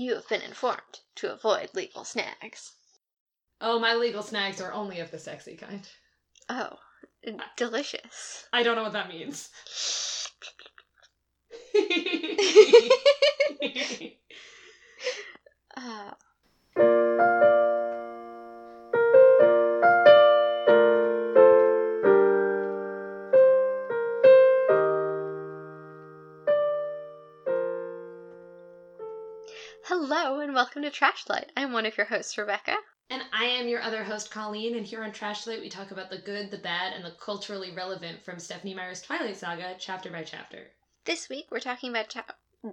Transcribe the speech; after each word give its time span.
You 0.00 0.14
have 0.14 0.26
been 0.30 0.40
informed 0.40 1.00
to 1.16 1.30
avoid 1.30 1.74
legal 1.74 2.04
snags. 2.04 2.72
Oh, 3.60 3.78
my 3.78 3.92
legal 3.92 4.22
snags 4.22 4.58
are 4.58 4.72
only 4.72 4.98
of 4.98 5.10
the 5.10 5.18
sexy 5.18 5.58
kind. 5.58 5.86
Oh, 6.48 6.78
delicious. 7.58 8.46
I 8.50 8.62
don't 8.62 8.76
know 8.76 8.82
what 8.84 8.94
that 8.94 9.10
means. 9.10 9.50
uh, 15.76 16.12
welcome 30.80 30.92
to 30.92 30.98
Trashlight. 30.98 31.50
I'm 31.58 31.72
one 31.72 31.84
of 31.84 31.96
your 31.98 32.06
hosts, 32.06 32.38
Rebecca. 32.38 32.74
And 33.10 33.22
I 33.34 33.44
am 33.44 33.68
your 33.68 33.82
other 33.82 34.02
host, 34.02 34.30
Colleen, 34.30 34.76
and 34.76 34.86
here 34.86 35.04
on 35.04 35.12
Trashlight 35.12 35.60
we 35.60 35.68
talk 35.68 35.90
about 35.90 36.08
the 36.08 36.18
good, 36.18 36.50
the 36.50 36.56
bad, 36.56 36.94
and 36.94 37.04
the 37.04 37.12
culturally 37.22 37.74
relevant 37.74 38.24
from 38.24 38.38
Stephenie 38.38 38.72
Meyer's 38.72 39.02
Twilight 39.02 39.36
Saga, 39.36 39.74
chapter 39.78 40.10
by 40.10 40.22
chapter. 40.22 40.68
This 41.04 41.28
week 41.28 41.48
we're 41.50 41.60
talking 41.60 41.90
about 41.90 42.06
chapter. 42.08 42.34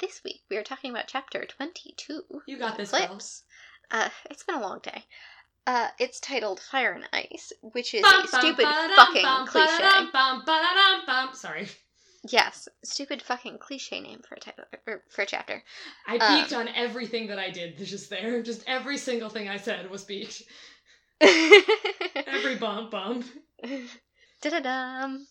This 0.00 0.22
week 0.24 0.44
we 0.48 0.56
are 0.56 0.62
talking 0.62 0.90
about 0.90 1.06
chapter 1.06 1.44
22. 1.44 2.22
You 2.46 2.58
got 2.58 2.78
this, 2.78 2.92
Eclipse. 2.92 3.42
Uh, 3.90 4.08
it's 4.30 4.44
been 4.44 4.56
a 4.56 4.62
long 4.62 4.80
day. 4.82 5.04
Uh, 5.66 5.88
it's 5.98 6.20
titled 6.20 6.60
Fire 6.60 6.92
and 6.92 7.08
Ice, 7.12 7.52
which 7.60 7.92
is 7.92 8.02
a 8.02 8.26
stupid 8.28 8.64
fucking 8.96 9.46
cliche. 9.46 10.08
Sorry. 11.34 11.68
Yes, 12.26 12.68
stupid 12.82 13.20
fucking 13.20 13.58
cliche 13.58 14.00
name 14.00 14.20
for 14.26 14.34
a 14.34 14.40
title 14.40 14.64
or 14.86 15.02
for 15.10 15.22
a 15.22 15.26
chapter. 15.26 15.62
I 16.06 16.12
peaked 16.12 16.54
um, 16.54 16.60
on 16.60 16.68
everything 16.68 17.26
that 17.28 17.38
I 17.38 17.50
did 17.50 17.76
just 17.84 18.08
there. 18.08 18.42
Just 18.42 18.64
every 18.66 18.96
single 18.96 19.28
thing 19.28 19.48
I 19.48 19.58
said 19.58 19.90
was 19.90 20.04
peaked. 20.04 20.42
every 21.20 22.56
bump 22.56 22.90
bump. 22.90 23.26
Da 24.42 24.50
da 24.50 24.60
dum. 24.60 25.26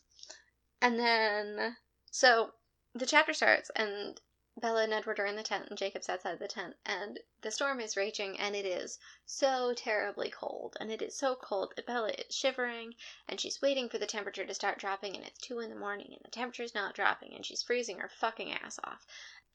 And 0.82 1.00
then 1.00 1.76
so 2.12 2.52
the 2.94 3.06
chapter 3.08 3.34
starts 3.34 3.72
and 3.76 4.20
Bella 4.56 4.84
and 4.84 4.94
Edward 4.94 5.20
are 5.20 5.26
in 5.26 5.36
the 5.36 5.44
tent, 5.44 5.66
and 5.70 5.78
Jacob's 5.78 6.10
outside 6.10 6.38
the 6.38 6.48
tent, 6.48 6.76
and 6.86 7.20
the 7.42 7.50
storm 7.50 7.80
is 7.80 7.98
raging, 7.98 8.40
and 8.40 8.56
it 8.56 8.66
is 8.66 9.00
so 9.26 9.74
terribly 9.76 10.30
cold. 10.30 10.78
And 10.80 10.92
it 10.92 11.02
is 11.02 11.18
so 11.18 11.36
cold 11.36 11.74
that 11.76 11.88
Bella 11.88 12.10
is 12.10 12.36
shivering, 12.36 12.94
and 13.28 13.40
she's 13.40 13.62
waiting 13.62 13.90
for 13.90 13.98
the 13.98 14.06
temperature 14.06 14.46
to 14.46 14.54
start 14.54 14.78
dropping, 14.78 15.16
and 15.16 15.26
it's 15.26 15.40
2 15.40 15.60
in 15.60 15.70
the 15.70 15.76
morning, 15.76 16.08
and 16.12 16.22
the 16.24 16.30
temperature's 16.30 16.76
not 16.76 16.94
dropping, 16.94 17.34
and 17.34 17.44
she's 17.46 17.64
freezing 17.64 17.98
her 17.98 18.10
fucking 18.20 18.54
ass 18.54 18.80
off. 18.84 19.06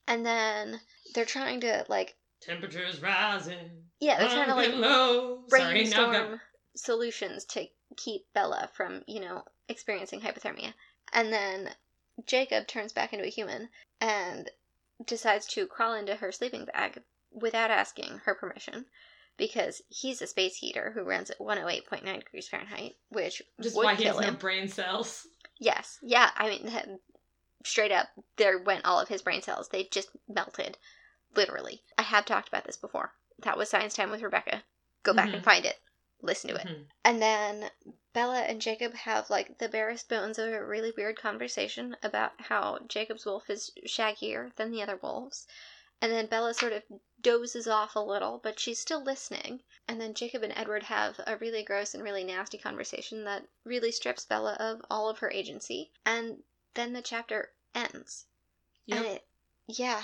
And 0.08 0.26
then 0.26 0.80
they're 1.14 1.24
trying 1.24 1.60
to, 1.60 1.84
like. 1.88 2.16
Temperature's 2.40 3.00
rising. 3.00 3.84
Yeah, 4.00 4.18
they're 4.18 4.28
trying 4.28 4.48
to, 4.48 4.54
like, 4.54 4.74
low. 4.74 5.44
brainstorm 5.48 6.12
Sorry, 6.12 6.40
solutions 6.74 7.44
to 7.46 7.66
keep 7.96 8.26
Bella 8.34 8.68
from, 8.74 9.04
you 9.06 9.20
know, 9.20 9.44
experiencing 9.68 10.20
hypothermia. 10.20 10.74
And 11.12 11.32
then 11.32 11.70
Jacob 12.26 12.66
turns 12.66 12.92
back 12.92 13.12
into 13.12 13.24
a 13.24 13.30
human, 13.30 13.68
and 14.00 14.50
decides 15.04 15.46
to 15.46 15.66
crawl 15.66 15.94
into 15.94 16.16
her 16.16 16.32
sleeping 16.32 16.64
bag 16.66 17.02
without 17.32 17.70
asking 17.70 18.20
her 18.24 18.34
permission 18.34 18.86
because 19.36 19.82
he's 19.88 20.20
a 20.20 20.26
space 20.26 20.56
heater 20.56 20.92
who 20.94 21.02
runs 21.02 21.30
at 21.30 21.38
108.9 21.38 22.02
degrees 22.02 22.48
Fahrenheit, 22.48 22.96
which 23.08 23.42
just 23.60 23.76
would 23.76 23.84
why 23.84 23.94
he 23.94 24.02
kill 24.02 24.16
has 24.16 24.26
him. 24.26 24.34
no 24.34 24.38
brain 24.40 24.68
cells. 24.68 25.26
Yes, 25.58 25.98
yeah. 26.02 26.30
I 26.36 26.48
mean, 26.48 26.98
straight 27.64 27.92
up, 27.92 28.08
there 28.36 28.58
went 28.58 28.84
all 28.84 29.00
of 29.00 29.08
his 29.08 29.22
brain 29.22 29.42
cells. 29.42 29.68
They 29.68 29.84
just 29.84 30.10
melted, 30.28 30.76
literally. 31.34 31.82
I 31.96 32.02
have 32.02 32.26
talked 32.26 32.48
about 32.48 32.64
this 32.64 32.76
before. 32.76 33.12
That 33.42 33.56
was 33.56 33.70
science 33.70 33.94
time 33.94 34.10
with 34.10 34.22
Rebecca. 34.22 34.64
Go 35.04 35.14
back 35.14 35.26
mm-hmm. 35.26 35.36
and 35.36 35.44
find 35.44 35.64
it. 35.64 35.76
Listen 36.20 36.50
to 36.50 36.56
it. 36.56 36.66
Mm-hmm. 36.66 36.82
And 37.04 37.22
then 37.22 37.70
Bella 38.14 38.40
and 38.40 38.60
Jacob 38.60 38.94
have 38.94 39.28
like 39.28 39.58
the 39.58 39.68
barest 39.68 40.08
bones 40.08 40.38
of 40.38 40.52
a 40.52 40.64
really 40.64 40.92
weird 40.96 41.20
conversation 41.20 41.96
about 42.02 42.32
how 42.40 42.78
Jacob's 42.88 43.26
wolf 43.26 43.50
is 43.50 43.70
shaggier 43.86 44.54
than 44.56 44.70
the 44.70 44.82
other 44.82 44.96
wolves. 44.96 45.46
And 46.00 46.12
then 46.12 46.26
Bella 46.26 46.54
sort 46.54 46.72
of 46.72 46.84
dozes 47.20 47.66
off 47.66 47.96
a 47.96 48.00
little, 48.00 48.38
but 48.38 48.58
she's 48.58 48.78
still 48.78 49.02
listening. 49.02 49.62
And 49.86 50.00
then 50.00 50.14
Jacob 50.14 50.42
and 50.42 50.52
Edward 50.56 50.84
have 50.84 51.20
a 51.26 51.36
really 51.36 51.62
gross 51.62 51.92
and 51.92 52.02
really 52.02 52.24
nasty 52.24 52.56
conversation 52.56 53.24
that 53.24 53.46
really 53.64 53.92
strips 53.92 54.24
Bella 54.24 54.54
of 54.54 54.80
all 54.90 55.08
of 55.08 55.18
her 55.18 55.30
agency. 55.30 55.90
And 56.06 56.42
then 56.74 56.92
the 56.92 57.02
chapter 57.02 57.52
ends. 57.74 58.26
Yep. 58.86 58.98
And 58.98 59.06
it, 59.06 59.26
yeah, 59.66 60.02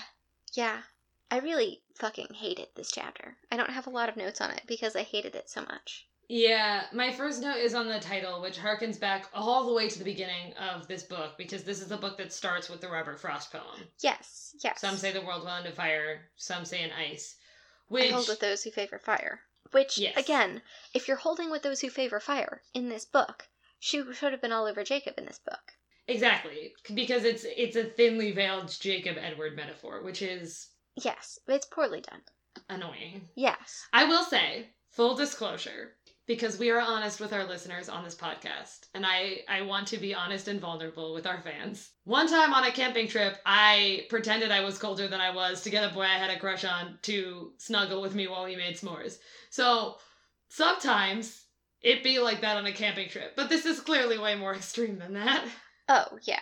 yeah. 0.52 0.82
I 1.30 1.38
really 1.38 1.82
fucking 1.94 2.34
hated 2.34 2.68
this 2.74 2.92
chapter. 2.92 3.38
I 3.50 3.56
don't 3.56 3.70
have 3.70 3.86
a 3.86 3.90
lot 3.90 4.08
of 4.08 4.16
notes 4.16 4.40
on 4.40 4.50
it 4.50 4.62
because 4.66 4.94
I 4.94 5.04
hated 5.04 5.34
it 5.34 5.48
so 5.48 5.62
much. 5.62 6.06
Yeah, 6.28 6.84
my 6.92 7.12
first 7.12 7.42
note 7.42 7.58
is 7.58 7.74
on 7.74 7.88
the 7.88 8.00
title, 8.00 8.40
which 8.40 8.58
harkens 8.58 8.98
back 8.98 9.26
all 9.34 9.66
the 9.66 9.74
way 9.74 9.88
to 9.88 9.98
the 9.98 10.04
beginning 10.04 10.54
of 10.54 10.88
this 10.88 11.02
book, 11.02 11.32
because 11.36 11.64
this 11.64 11.80
is 11.80 11.88
the 11.88 11.96
book 11.96 12.16
that 12.18 12.32
starts 12.32 12.70
with 12.70 12.80
the 12.80 12.88
Robert 12.88 13.20
Frost 13.20 13.52
poem. 13.52 13.88
Yes, 14.00 14.54
yes. 14.64 14.80
Some 14.80 14.96
say 14.96 15.12
the 15.12 15.20
world 15.20 15.42
will 15.42 15.50
end 15.50 15.66
in 15.66 15.72
fire, 15.72 16.22
some 16.36 16.64
say 16.64 16.82
in 16.82 16.90
ice. 16.92 17.36
Which... 17.88 18.10
I 18.10 18.14
hold 18.14 18.28
with 18.28 18.40
those 18.40 18.62
who 18.62 18.70
favor 18.70 18.98
fire. 18.98 19.40
Which, 19.72 19.98
yes. 19.98 20.16
again, 20.16 20.62
if 20.94 21.08
you're 21.08 21.16
holding 21.16 21.50
with 21.50 21.62
those 21.62 21.80
who 21.80 21.90
favor 21.90 22.20
fire 22.20 22.62
in 22.72 22.88
this 22.88 23.04
book, 23.04 23.48
she 23.78 24.02
should 24.14 24.32
have 24.32 24.40
been 24.40 24.52
all 24.52 24.66
over 24.66 24.84
Jacob 24.84 25.14
in 25.18 25.26
this 25.26 25.40
book. 25.40 25.72
Exactly, 26.06 26.74
because 26.94 27.24
it's 27.24 27.44
it's 27.44 27.76
a 27.76 27.84
thinly 27.84 28.32
veiled 28.32 28.74
Jacob 28.78 29.16
Edward 29.18 29.56
metaphor, 29.56 30.02
which 30.02 30.20
is 30.20 30.68
yes, 30.96 31.38
it's 31.48 31.66
poorly 31.66 32.02
done. 32.02 32.20
Annoying. 32.68 33.28
Yes. 33.34 33.86
I 33.92 34.04
will 34.04 34.22
say, 34.22 34.68
full 34.90 35.14
disclosure, 35.16 35.96
because 36.26 36.58
we 36.58 36.70
are 36.70 36.80
honest 36.80 37.20
with 37.20 37.32
our 37.32 37.44
listeners 37.44 37.88
on 37.88 38.04
this 38.04 38.14
podcast 38.14 38.88
and 38.94 39.04
I 39.04 39.40
I 39.48 39.62
want 39.62 39.88
to 39.88 39.98
be 39.98 40.14
honest 40.14 40.48
and 40.48 40.60
vulnerable 40.60 41.12
with 41.12 41.26
our 41.26 41.40
fans. 41.40 41.90
One 42.04 42.28
time 42.28 42.54
on 42.54 42.64
a 42.64 42.72
camping 42.72 43.08
trip, 43.08 43.36
I 43.44 44.06
pretended 44.08 44.50
I 44.50 44.60
was 44.60 44.78
colder 44.78 45.08
than 45.08 45.20
I 45.20 45.34
was 45.34 45.62
to 45.62 45.70
get 45.70 45.90
a 45.90 45.94
boy 45.94 46.02
I 46.02 46.18
had 46.18 46.30
a 46.30 46.38
crush 46.38 46.64
on 46.64 46.98
to 47.02 47.52
snuggle 47.58 48.00
with 48.00 48.14
me 48.14 48.26
while 48.26 48.44
we 48.44 48.56
made 48.56 48.76
s'mores. 48.76 49.18
So, 49.50 49.96
sometimes 50.48 51.44
it 51.82 52.02
be 52.02 52.18
like 52.18 52.40
that 52.40 52.56
on 52.56 52.66
a 52.66 52.72
camping 52.72 53.08
trip, 53.08 53.36
but 53.36 53.48
this 53.48 53.66
is 53.66 53.80
clearly 53.80 54.18
way 54.18 54.34
more 54.34 54.54
extreme 54.56 54.98
than 54.98 55.14
that. 55.14 55.46
Oh, 55.88 56.18
yeah. 56.22 56.40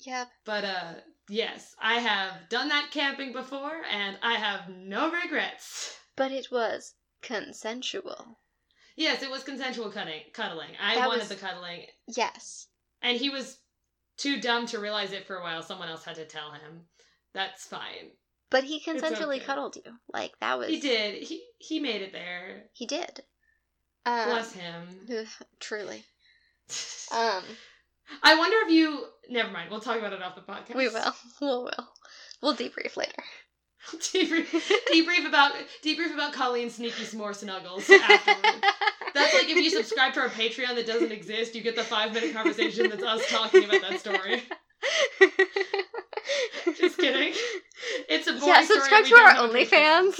Yep. 0.00 0.28
But 0.44 0.64
uh 0.64 0.94
yes, 1.28 1.74
I 1.80 2.00
have 2.00 2.48
done 2.48 2.68
that 2.68 2.90
camping 2.90 3.32
before 3.32 3.82
and 3.88 4.18
I 4.22 4.34
have 4.34 4.68
no 4.68 5.12
regrets. 5.12 5.96
But 6.16 6.32
it 6.32 6.48
was 6.50 6.94
consensual. 7.22 8.39
Yes, 9.00 9.22
it 9.22 9.30
was 9.30 9.42
consensual 9.42 9.90
cutting, 9.90 10.20
cuddling. 10.34 10.72
I 10.78 10.96
that 10.96 11.08
wanted 11.08 11.20
was, 11.20 11.30
the 11.30 11.36
cuddling. 11.36 11.86
Yes. 12.06 12.66
And 13.00 13.16
he 13.16 13.30
was 13.30 13.56
too 14.18 14.42
dumb 14.42 14.66
to 14.66 14.78
realize 14.78 15.12
it 15.12 15.26
for 15.26 15.36
a 15.36 15.42
while. 15.42 15.62
Someone 15.62 15.88
else 15.88 16.04
had 16.04 16.16
to 16.16 16.26
tell 16.26 16.52
him. 16.52 16.82
That's 17.32 17.64
fine. 17.64 18.10
But 18.50 18.64
he 18.64 18.78
consensually 18.78 19.36
okay. 19.36 19.46
cuddled 19.46 19.76
you. 19.76 19.92
Like 20.12 20.32
that 20.40 20.58
was 20.58 20.68
He 20.68 20.80
did. 20.80 21.22
He 21.22 21.42
he 21.56 21.80
made 21.80 22.02
it 22.02 22.12
there. 22.12 22.64
He 22.74 22.84
did. 22.84 23.22
Um, 24.04 24.28
Bless 24.28 24.52
him. 24.52 24.82
Truly. 25.60 26.04
um 27.10 27.42
I 28.22 28.36
wonder 28.36 28.56
if 28.66 28.70
you 28.70 29.06
never 29.30 29.50
mind, 29.50 29.70
we'll 29.70 29.80
talk 29.80 29.96
about 29.96 30.12
it 30.12 30.22
off 30.22 30.34
the 30.34 30.42
podcast. 30.42 30.74
We 30.74 30.88
will. 30.88 31.14
We 31.40 31.46
will. 31.46 31.88
We'll 32.42 32.54
debrief 32.54 32.98
later. 32.98 33.24
Debrief, 33.88 34.46
debrief 34.92 35.26
about 35.26 35.52
debrief 35.82 36.12
about 36.12 36.32
Colleen's 36.32 36.74
sneaky 36.74 37.04
s'more 37.04 37.34
snuggles 37.34 37.88
afterwards. 37.90 38.66
That's 39.14 39.34
like 39.34 39.48
if 39.48 39.56
you 39.56 39.70
subscribe 39.70 40.14
to 40.14 40.20
our 40.20 40.28
Patreon 40.28 40.76
that 40.76 40.86
doesn't 40.86 41.12
exist, 41.12 41.54
you 41.54 41.62
get 41.62 41.76
the 41.76 41.84
five 41.84 42.12
minute 42.12 42.32
conversation 42.32 42.88
that's 42.88 43.02
us 43.02 43.28
talking 43.28 43.64
about 43.64 43.80
that 43.82 44.00
story. 44.00 44.42
Just 46.78 46.98
kidding. 46.98 47.34
It's 48.08 48.26
a 48.26 48.32
boring 48.32 48.46
yeah. 48.46 48.64
Subscribe 48.64 49.04
to 49.06 49.14
our 49.16 49.34
OnlyFans. 49.34 50.14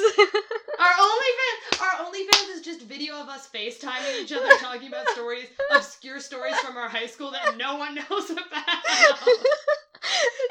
our 0.78 0.92
OnlyFans, 0.92 1.80
our 1.80 2.04
OnlyFans 2.04 2.56
is 2.56 2.62
just 2.62 2.82
video 2.82 3.14
of 3.14 3.28
us 3.28 3.48
FaceTiming 3.54 4.22
each 4.22 4.32
other, 4.32 4.48
talking 4.58 4.88
about 4.88 5.08
stories, 5.10 5.46
obscure 5.74 6.20
stories 6.20 6.58
from 6.58 6.76
our 6.76 6.88
high 6.88 7.06
school 7.06 7.30
that 7.30 7.56
no 7.56 7.76
one 7.76 7.94
knows 7.94 8.30
about 8.30 9.78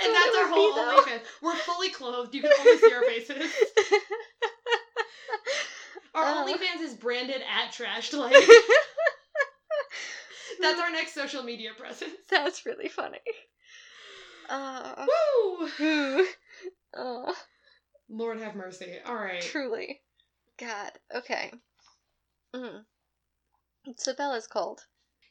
and 0.03 0.13
that's 0.13 0.37
our 0.37 0.47
whole 0.47 0.73
OnlyFans. 0.73 1.21
We're 1.41 1.55
fully 1.55 1.89
clothed. 1.89 2.33
You 2.35 2.41
can 2.41 2.51
only 2.59 2.77
see 2.77 2.93
our 2.93 3.03
faces. 3.03 3.37
our 6.15 6.23
uh. 6.23 6.45
OnlyFans 6.45 6.81
is 6.81 6.93
branded 6.93 7.41
at 7.41 7.71
Trashed 7.71 8.13
Light. 8.17 8.33
that's 10.61 10.79
our 10.79 10.91
next 10.91 11.13
social 11.13 11.43
media 11.43 11.71
presence. 11.77 12.11
That's 12.29 12.65
really 12.65 12.89
funny. 12.89 13.19
Uh, 14.51 15.05
Woo! 15.79 16.25
Uh, 16.97 17.31
Lord 18.09 18.39
have 18.39 18.55
mercy. 18.55 18.95
All 19.05 19.13
right. 19.13 19.43
Truly. 19.43 20.01
God. 20.57 20.91
Okay. 21.15 21.51
Mm. 22.55 22.83
So 23.97 24.15
Bella's 24.15 24.47
cold. 24.47 24.81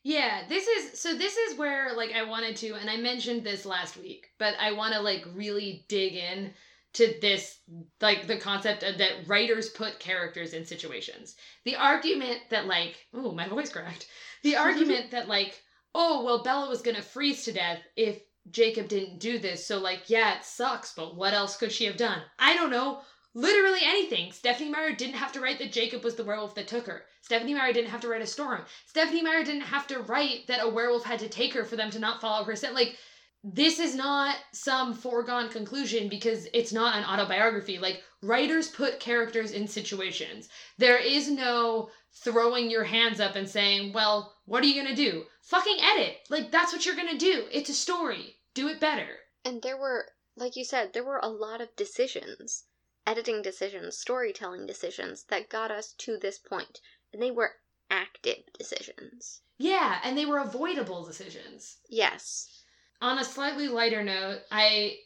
Yeah, 0.05 0.43
this 0.49 0.67
is 0.67 1.01
so 1.01 1.17
this 1.17 1.37
is 1.37 1.59
where 1.59 1.95
like 1.97 2.13
I 2.13 2.23
wanted 2.23 2.57
to 2.57 2.75
and 2.75 2.89
I 2.89 2.97
mentioned 2.97 3.45
this 3.45 3.67
last 3.67 3.97
week, 3.97 4.29
but 4.39 4.55
I 4.59 4.73
want 4.73 4.95
to 4.95 5.01
like 5.01 5.25
really 5.35 5.85
dig 5.89 6.15
in 6.15 6.55
to 6.95 7.15
this 7.21 7.59
like 8.01 8.27
the 8.27 8.39
concept 8.39 8.83
of 8.83 8.99
that 8.99 9.27
writers 9.27 9.69
put 9.69 9.99
characters 9.99 10.55
in 10.55 10.65
situations. 10.65 11.37
The 11.65 11.77
argument 11.77 12.41
that 12.51 12.67
like, 12.67 13.07
oh, 13.13 13.33
my 13.33 13.49
voice 13.49 13.71
cracked. 13.71 14.09
The 14.43 14.57
argument 14.65 15.11
that 15.11 15.29
like, 15.29 15.61
oh, 15.95 16.25
well 16.25 16.43
Bella 16.43 16.69
was 16.69 16.83
going 16.83 16.97
to 16.97 17.03
freeze 17.03 17.45
to 17.45 17.53
death 17.53 17.81
if 17.97 18.21
Jacob 18.51 18.89
didn't 18.89 19.19
do 19.19 19.39
this. 19.39 19.67
So 19.67 19.79
like, 19.79 20.09
yeah, 20.09 20.39
it 20.39 20.45
sucks, 20.45 20.95
but 20.95 21.17
what 21.17 21.35
else 21.35 21.57
could 21.57 21.73
she 21.73 21.85
have 21.85 21.97
done? 21.97 22.23
I 22.39 22.55
don't 22.55 22.71
know. 22.71 23.03
Literally 23.35 23.81
anything. 23.83 24.33
Stephenie 24.33 24.71
Meyer 24.71 24.95
didn't 24.95 25.17
have 25.17 25.33
to 25.33 25.41
write 25.41 25.59
that 25.59 25.71
Jacob 25.71 26.03
was 26.03 26.17
the 26.17 26.25
werewolf 26.25 26.55
that 26.55 26.67
took 26.67 26.87
her. 26.87 27.05
Stephenie 27.21 27.55
Meyer 27.55 27.73
didn't 27.73 27.91
have 27.91 28.01
to 28.01 28.09
write 28.09 28.23
a 28.23 28.27
storm. 28.27 28.63
Stephenie 28.87 29.23
Meyer 29.23 29.45
didn't 29.45 29.63
have 29.63 29.87
to 29.89 30.01
write 30.01 30.47
that 30.47 30.65
a 30.65 30.69
werewolf 30.69 31.05
had 31.05 31.19
to 31.21 31.29
take 31.29 31.53
her 31.53 31.65
for 31.65 31.77
them 31.77 31.91
to 31.91 31.99
not 31.99 32.21
follow 32.21 32.43
her 32.45 32.57
scent. 32.57 32.75
Like, 32.75 32.97
this 33.45 33.79
is 33.79 33.95
not 33.95 34.37
some 34.53 34.95
foregone 34.95 35.51
conclusion 35.51 36.09
because 36.09 36.49
it's 36.53 36.73
not 36.73 36.97
an 36.97 37.05
autobiography. 37.05 37.79
Like, 37.79 38.03
writers 38.23 38.69
put 38.69 38.99
characters 38.99 39.53
in 39.53 39.69
situations. 39.69 40.49
There 40.79 40.99
is 40.99 41.31
no 41.31 41.91
throwing 42.15 42.71
your 42.71 42.85
hands 42.85 43.21
up 43.21 43.37
and 43.37 43.49
saying, 43.49 43.93
well, 43.93 44.35
what 44.47 44.65
are 44.65 44.67
you 44.67 44.83
going 44.83 44.95
to 44.95 45.11
do? 45.11 45.25
Fucking 45.43 45.79
edit. 45.81 46.17
Like, 46.31 46.51
that's 46.51 46.73
what 46.73 46.87
you're 46.87 46.97
going 46.97 47.11
to 47.11 47.19
do. 47.19 47.45
It's 47.53 47.71
a 47.71 47.75
story. 47.75 48.37
Do 48.55 48.69
it 48.69 48.81
better. 48.81 49.19
And 49.45 49.63
there 49.63 49.77
were, 49.77 50.07
like 50.35 50.57
you 50.57 50.65
said, 50.65 50.93
there 50.93 51.05
were 51.05 51.21
a 51.23 51.29
lot 51.29 51.61
of 51.61 51.77
decisions 51.77 52.65
editing 53.09 53.41
decisions, 53.41 53.97
storytelling 53.97 54.67
decisions 54.67 55.25
that 55.31 55.49
got 55.49 55.71
us 55.71 55.95
to 55.95 56.19
this 56.19 56.39
point. 56.39 56.81
And 57.13 57.23
they 57.23 57.31
were 57.31 57.53
active 57.91 58.45
decisions. 58.59 59.41
Yeah, 59.57 59.99
and 60.05 60.17
they 60.17 60.27
were 60.27 60.39
avoidable 60.39 61.07
decisions. 61.07 61.79
Yes. 61.89 62.65
On 63.01 63.19
a 63.19 63.25
slightly 63.25 63.67
lighter 63.69 64.05
note, 64.05 64.41
I 64.51 64.99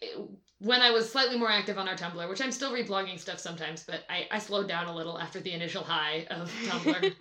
when 0.59 0.81
I 0.81 0.91
was 0.91 1.11
slightly 1.11 1.39
more 1.39 1.51
active 1.51 1.79
on 1.79 1.89
our 1.89 1.97
Tumblr, 1.97 2.29
which 2.29 2.41
I'm 2.41 2.53
still 2.53 2.73
reblogging 2.73 3.19
stuff 3.19 3.39
sometimes, 3.39 3.85
but 3.85 4.05
I, 4.09 4.27
I 4.31 4.39
slowed 4.39 4.69
down 4.69 4.87
a 4.87 4.95
little 4.95 5.19
after 5.19 5.41
the 5.41 5.53
initial 5.53 5.83
high 5.83 6.27
of 6.31 6.51
Tumblr. 6.65 7.13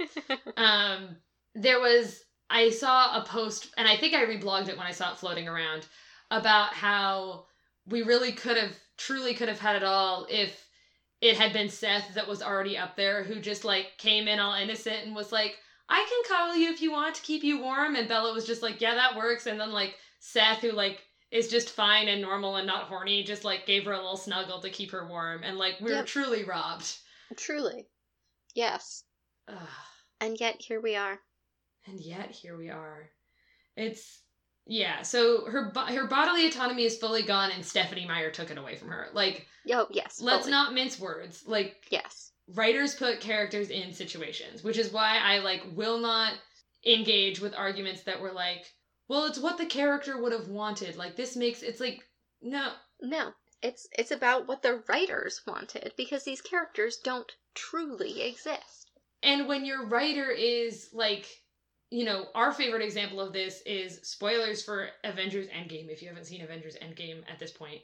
um, 0.57 1.15
there 1.53 1.79
was 1.79 2.23
I 2.49 2.69
saw 2.69 3.21
a 3.21 3.25
post, 3.25 3.69
and 3.77 3.87
I 3.87 3.97
think 3.97 4.13
I 4.13 4.25
reblogged 4.25 4.67
it 4.67 4.77
when 4.77 4.87
I 4.87 4.91
saw 4.91 5.11
it 5.11 5.17
floating 5.17 5.47
around 5.47 5.85
about 6.31 6.73
how 6.73 7.45
we 7.85 8.01
really 8.01 8.31
could 8.31 8.57
have, 8.57 8.75
truly 8.97 9.33
could 9.33 9.47
have 9.47 9.59
had 9.59 9.75
it 9.75 9.83
all 9.83 10.27
if 10.29 10.67
it 11.21 11.37
had 11.37 11.53
been 11.53 11.69
Seth 11.69 12.15
that 12.15 12.27
was 12.27 12.41
already 12.41 12.77
up 12.77 12.95
there 12.95 13.23
who 13.23 13.39
just 13.39 13.63
like 13.63 13.97
came 13.97 14.27
in 14.27 14.39
all 14.39 14.55
innocent 14.55 15.05
and 15.05 15.15
was 15.15 15.31
like, 15.31 15.55
I 15.87 16.05
can 16.09 16.35
cuddle 16.35 16.55
you 16.55 16.71
if 16.71 16.81
you 16.81 16.91
want 16.91 17.15
to 17.15 17.21
keep 17.21 17.43
you 17.43 17.61
warm. 17.61 17.95
And 17.95 18.07
Bella 18.07 18.33
was 18.33 18.45
just 18.45 18.63
like, 18.63 18.81
yeah, 18.81 18.95
that 18.95 19.15
works. 19.15 19.45
And 19.45 19.59
then 19.59 19.71
like 19.71 19.95
Seth, 20.19 20.61
who 20.61 20.71
like 20.71 21.03
is 21.29 21.47
just 21.47 21.69
fine 21.69 22.07
and 22.07 22.21
normal 22.21 22.55
and 22.55 22.65
not 22.65 22.85
horny, 22.85 23.23
just 23.23 23.43
like 23.43 23.67
gave 23.67 23.85
her 23.85 23.91
a 23.91 23.97
little 23.97 24.17
snuggle 24.17 24.61
to 24.61 24.69
keep 24.69 24.91
her 24.91 25.07
warm. 25.07 25.43
And 25.43 25.57
like 25.57 25.75
we 25.79 25.91
were 25.91 25.97
yep. 25.97 26.07
truly 26.07 26.43
robbed. 26.43 26.97
Truly. 27.37 27.87
Yes. 28.55 29.03
Ugh. 29.47 29.57
And 30.19 30.39
yet 30.39 30.55
here 30.59 30.81
we 30.81 30.95
are. 30.95 31.19
And 31.85 31.99
yet 31.99 32.31
here 32.31 32.57
we 32.57 32.69
are. 32.69 33.09
It's 33.75 34.21
yeah, 34.65 35.01
so 35.01 35.45
her 35.45 35.71
her 35.89 36.07
bodily 36.07 36.47
autonomy 36.47 36.83
is 36.83 36.97
fully 36.97 37.23
gone, 37.23 37.51
and 37.51 37.65
Stephenie 37.65 38.07
Meyer 38.07 38.31
took 38.31 38.51
it 38.51 38.57
away 38.57 38.75
from 38.75 38.89
her. 38.89 39.07
Like, 39.13 39.47
oh 39.71 39.87
yes, 39.89 40.21
let's 40.21 40.43
fully. 40.43 40.51
not 40.51 40.73
mince 40.73 40.99
words. 40.99 41.43
Like, 41.47 41.75
yes, 41.89 42.31
writers 42.47 42.95
put 42.95 43.19
characters 43.19 43.69
in 43.69 43.93
situations, 43.93 44.63
which 44.63 44.77
is 44.77 44.91
why 44.91 45.17
I 45.17 45.39
like 45.39 45.63
will 45.73 45.99
not 45.99 46.33
engage 46.85 47.39
with 47.39 47.55
arguments 47.55 48.03
that 48.03 48.21
were 48.21 48.31
like, 48.31 48.65
well, 49.07 49.25
it's 49.25 49.39
what 49.39 49.57
the 49.57 49.65
character 49.65 50.21
would 50.21 50.31
have 50.31 50.47
wanted. 50.47 50.95
Like, 50.95 51.15
this 51.15 51.35
makes 51.35 51.63
it's 51.63 51.79
like, 51.79 52.01
no, 52.41 52.73
no, 53.01 53.33
it's 53.61 53.87
it's 53.97 54.11
about 54.11 54.47
what 54.47 54.61
the 54.61 54.83
writers 54.87 55.41
wanted 55.47 55.93
because 55.97 56.23
these 56.23 56.41
characters 56.41 56.97
don't 56.97 57.31
truly 57.55 58.21
exist. 58.21 58.91
And 59.23 59.47
when 59.47 59.65
your 59.65 59.85
writer 59.87 60.29
is 60.29 60.89
like 60.93 61.27
you 61.91 62.05
know, 62.05 62.27
our 62.33 62.53
favorite 62.53 62.81
example 62.81 63.19
of 63.19 63.33
this 63.33 63.61
is 63.65 63.99
spoilers 64.03 64.63
for 64.63 64.89
Avengers 65.03 65.47
Endgame. 65.47 65.89
If 65.89 66.01
you 66.01 66.07
haven't 66.07 66.25
seen 66.25 66.41
Avengers 66.41 66.77
Endgame 66.81 67.21
at 67.29 67.37
this 67.37 67.51
point, 67.51 67.81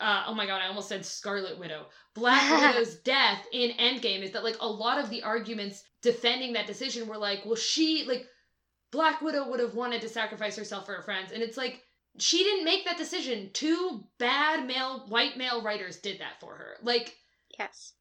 uh, 0.00 0.24
oh 0.26 0.34
my 0.34 0.44
god, 0.44 0.60
I 0.60 0.66
almost 0.66 0.88
said 0.88 1.06
Scarlet 1.06 1.58
Widow. 1.58 1.86
Black 2.14 2.50
Widow's 2.74 2.96
death 2.96 3.46
in 3.52 3.70
Endgame 3.78 4.22
is 4.22 4.32
that 4.32 4.42
like 4.42 4.56
a 4.60 4.68
lot 4.68 4.98
of 4.98 5.08
the 5.08 5.22
arguments 5.22 5.84
defending 6.02 6.52
that 6.54 6.66
decision 6.66 7.06
were 7.06 7.16
like, 7.16 7.46
well, 7.46 7.54
she 7.54 8.04
like 8.06 8.26
Black 8.90 9.22
Widow 9.22 9.48
would 9.50 9.60
have 9.60 9.74
wanted 9.74 10.00
to 10.02 10.08
sacrifice 10.08 10.56
herself 10.56 10.84
for 10.84 10.94
her 10.94 11.02
friends, 11.02 11.30
and 11.30 11.42
it's 11.42 11.56
like 11.56 11.82
she 12.18 12.42
didn't 12.42 12.64
make 12.64 12.84
that 12.86 12.98
decision. 12.98 13.50
Two 13.52 14.04
bad 14.18 14.66
male 14.66 15.06
white 15.08 15.36
male 15.36 15.62
writers 15.62 15.98
did 15.98 16.20
that 16.20 16.40
for 16.40 16.56
her. 16.56 16.76
Like, 16.82 17.14
yes, 17.56 17.92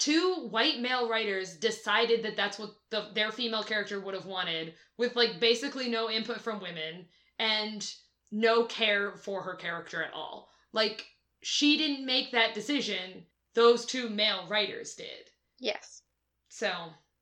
two 0.00 0.48
white 0.50 0.80
male 0.80 1.08
writers 1.08 1.54
decided 1.54 2.24
that 2.24 2.34
that's 2.34 2.58
what 2.58 2.70
the, 2.90 3.10
their 3.14 3.30
female 3.30 3.62
character 3.62 4.00
would 4.00 4.14
have 4.14 4.26
wanted 4.26 4.74
with 4.96 5.14
like 5.14 5.38
basically 5.38 5.88
no 5.88 6.10
input 6.10 6.40
from 6.40 6.60
women 6.60 7.06
and 7.38 7.92
no 8.32 8.64
care 8.64 9.12
for 9.16 9.42
her 9.42 9.54
character 9.54 10.02
at 10.02 10.12
all. 10.12 10.48
Like 10.72 11.06
she 11.42 11.76
didn't 11.76 12.06
make 12.06 12.32
that 12.32 12.54
decision. 12.54 13.24
Those 13.54 13.84
two 13.84 14.08
male 14.08 14.46
writers 14.48 14.94
did. 14.94 15.30
Yes. 15.58 16.02
So. 16.48 16.70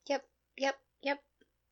Yep. 0.06 0.24
Yep. 0.56 0.76
Yep. 1.02 1.18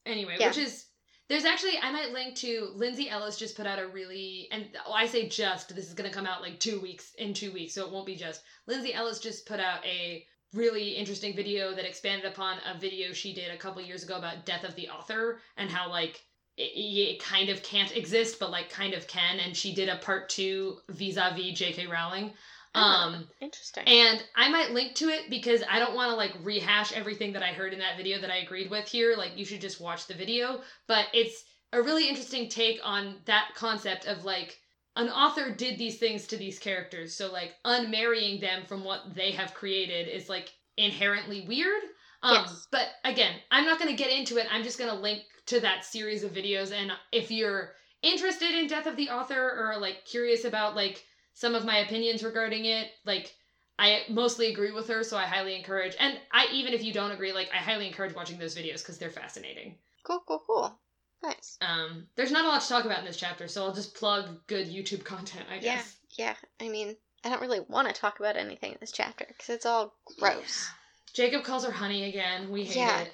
Anyway 0.05 0.37
yeah. 0.39 0.49
which 0.49 0.59
is 0.59 0.87
there's 1.29 1.45
actually 1.45 1.77
i 1.83 1.91
might 1.91 2.13
link 2.13 2.37
to 2.37 2.71
lindsay 2.77 3.11
ellis 3.11 3.37
just 3.37 3.57
put 3.57 3.67
out 3.67 3.81
a 3.81 3.89
really 3.89 4.47
and 4.53 4.67
oh, 4.87 4.93
i 4.93 5.05
say 5.05 5.29
just 5.29 5.75
this 5.75 5.89
is 5.89 5.95
going 5.95 6.09
to 6.09 6.15
come 6.15 6.27
out 6.27 6.41
like 6.41 6.61
two 6.61 6.81
weeks 6.81 7.13
in 7.19 7.35
two 7.35 7.53
weeks 7.53 7.75
so 7.75 7.85
it 7.85 7.93
won't 7.93 8.07
be 8.07 8.15
just. 8.15 8.43
Lindsay 8.69 8.95
ellis 8.95 9.19
just 9.19 9.47
put 9.47 9.59
out 9.59 9.85
a 9.85 10.25
really 10.55 10.91
interesting 10.91 11.35
video 11.35 11.75
that 11.75 11.87
expanded 11.87 12.31
upon 12.31 12.59
a 12.73 12.79
video 12.79 13.13
she 13.13 13.35
did 13.35 13.53
a 13.53 13.59
couple 13.59 13.83
years 13.83 14.03
ago 14.03 14.17
about 14.17 14.47
death 14.47 14.65
of 14.65 14.75
the 14.77 14.89
author 14.89 15.39
and 15.57 15.71
how 15.71 15.91
like 15.91 16.25
it, 16.57 16.73
it 16.73 17.23
kind 17.23 17.49
of 17.49 17.63
can't 17.63 17.97
exist 17.97 18.39
but 18.39 18.51
like 18.51 18.71
kind 18.71 18.95
of 18.95 19.07
can. 19.07 19.39
And 19.41 19.57
she 19.57 19.75
did 19.75 19.89
a 19.89 19.97
part 19.97 20.29
two 20.29 20.79
vis-a-vis 20.89 21.61
jk 21.61 21.89
rowling. 21.89 22.33
Oh, 22.75 22.81
um 22.81 23.29
interesting. 23.41 23.85
and 23.87 24.23
i 24.35 24.51
might 24.51 24.73
link 24.73 24.95
to 24.97 25.09
it 25.09 25.31
because 25.31 25.63
i 25.71 25.79
don't 25.79 25.95
want 25.95 26.11
to 26.11 26.17
like 26.17 26.33
rehash 26.43 26.93
everything 26.93 27.33
that 27.33 27.43
i 27.43 27.47
heard 27.47 27.73
in 27.73 27.79
that 27.79 27.97
video 27.97 28.21
that 28.21 28.31
i 28.31 28.37
agreed 28.37 28.71
with 28.71 28.87
here. 28.87 29.15
Like 29.17 29.37
you 29.37 29.45
should 29.45 29.61
just 29.61 29.81
watch 29.81 30.07
the 30.07 30.15
video. 30.15 30.61
But 30.87 31.07
it's 31.13 31.45
a 31.73 31.83
really 31.83 32.09
interesting 32.09 32.49
take 32.49 32.81
on 32.85 33.17
that 33.27 33.51
concept 33.55 34.07
of 34.07 34.25
like 34.25 34.59
an 34.97 35.11
author 35.11 35.51
did 35.55 35.79
these 35.79 35.99
things 35.99 36.27
to 36.27 36.37
these 36.37 36.59
characters. 36.59 37.15
So 37.15 37.31
like 37.31 37.55
unmarrying 37.65 38.41
them 38.41 38.65
from 38.67 38.83
what 38.83 39.15
they 39.15 39.31
have 39.33 39.55
created 39.55 40.09
is 40.09 40.29
like 40.29 40.53
inherently 40.77 41.45
weird. 41.47 41.83
Um 42.23 42.45
yes. 42.45 42.67
but 42.73 42.89
again 43.05 43.37
i'm 43.51 43.67
not 43.67 43.79
going 43.79 43.95
to 43.95 44.03
get 44.03 44.11
into 44.11 44.39
it. 44.39 44.47
I'm 44.51 44.65
just 44.65 44.79
going 44.79 44.91
to 44.91 44.97
link 45.01 45.23
to 45.47 45.61
that 45.61 45.85
series 45.85 46.25
of 46.25 46.33
videos. 46.33 46.73
And 46.73 46.91
if 47.13 47.31
you're 47.31 47.73
interested 48.03 48.51
in 48.51 48.67
death 48.67 48.87
of 48.87 48.97
the 48.97 49.11
author 49.11 49.41
or 49.59 49.79
like 49.79 50.05
curious 50.05 50.45
about 50.45 50.75
like 50.77 51.05
some 51.35 51.55
of 51.55 51.65
my 51.65 51.79
opinions 51.79 52.23
regarding 52.23 52.65
it 52.65 52.89
like 53.05 53.35
i 53.79 54.03
mostly 54.09 54.51
agree 54.51 54.71
with 54.71 54.87
her 54.89 55.03
so 55.03 55.17
i 55.17 55.25
highly 55.25 55.55
encourage. 55.57 55.95
And 55.99 56.19
i 56.33 56.47
even 56.53 56.73
if 56.73 56.83
you 56.83 56.93
don't 56.93 57.11
agree 57.11 57.33
like 57.33 57.51
i 57.53 57.59
highly 57.59 57.87
encourage 57.87 58.15
watching 58.15 58.39
those 58.39 58.57
videos 58.57 58.79
because 58.83 58.99
they're 58.99 59.11
fascinating. 59.11 59.77
Cool 60.05 60.23
cool 60.27 60.43
cool 60.47 60.79
Nice. 61.27 61.59
Um, 61.61 62.07
there's 62.15 62.31
not 62.31 62.45
a 62.45 62.49
lot 62.49 62.63
to 62.63 62.69
talk 62.69 62.85
about 62.85 63.01
in 63.01 63.05
this 63.05 63.17
chapter, 63.17 63.49
so 63.49 63.65
I'll 63.65 63.75
just 63.75 63.97
plug 63.97 64.47
good 64.47 64.69
YouTube 64.69 65.03
content, 65.05 65.45
I 65.51 65.59
guess. 65.59 65.97
Yeah, 66.17 66.35
yeah. 66.61 66.65
I 66.65 66.69
mean, 66.69 66.97
I 67.25 67.29
don't 67.29 67.41
really 67.41 67.61
want 67.69 67.89
to 67.89 67.95
talk 67.95 68.21
about 68.21 68.37
anything 68.37 68.73
in 68.73 68.79
this 68.81 68.93
chapter 68.93 69.25
because 69.27 69.49
it's 69.49 69.67
all 69.67 69.95
gross. 70.19 70.69
Yeah. 70.69 71.25
Jacob 71.25 71.45
calls 71.45 71.65
her 71.65 71.73
honey 71.73 72.09
again. 72.09 72.51
We 72.51 72.65
hate 72.65 72.77
yeah. 72.77 73.01
it. 73.01 73.13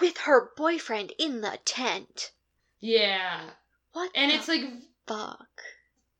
With 0.00 0.18
her 0.18 0.50
boyfriend 0.56 1.12
in 1.18 1.40
the 1.40 1.58
tent. 1.64 2.32
Yeah. 2.80 3.40
What? 3.92 4.10
And 4.14 4.30
it's 4.30 4.48
like 4.48 4.64
fuck. 5.06 5.48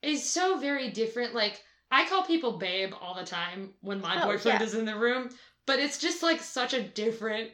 It's 0.00 0.24
so 0.24 0.58
very 0.58 0.90
different. 0.90 1.34
Like 1.34 1.60
I 1.90 2.06
call 2.06 2.24
people 2.24 2.52
babe 2.52 2.94
all 2.98 3.14
the 3.14 3.24
time 3.24 3.74
when 3.82 4.00
my 4.00 4.22
oh, 4.22 4.26
boyfriend 4.26 4.60
yeah. 4.60 4.66
is 4.66 4.74
in 4.74 4.86
the 4.86 4.96
room, 4.96 5.28
but 5.66 5.78
it's 5.78 5.98
just 5.98 6.22
like 6.22 6.40
such 6.40 6.72
a 6.72 6.82
different. 6.82 7.50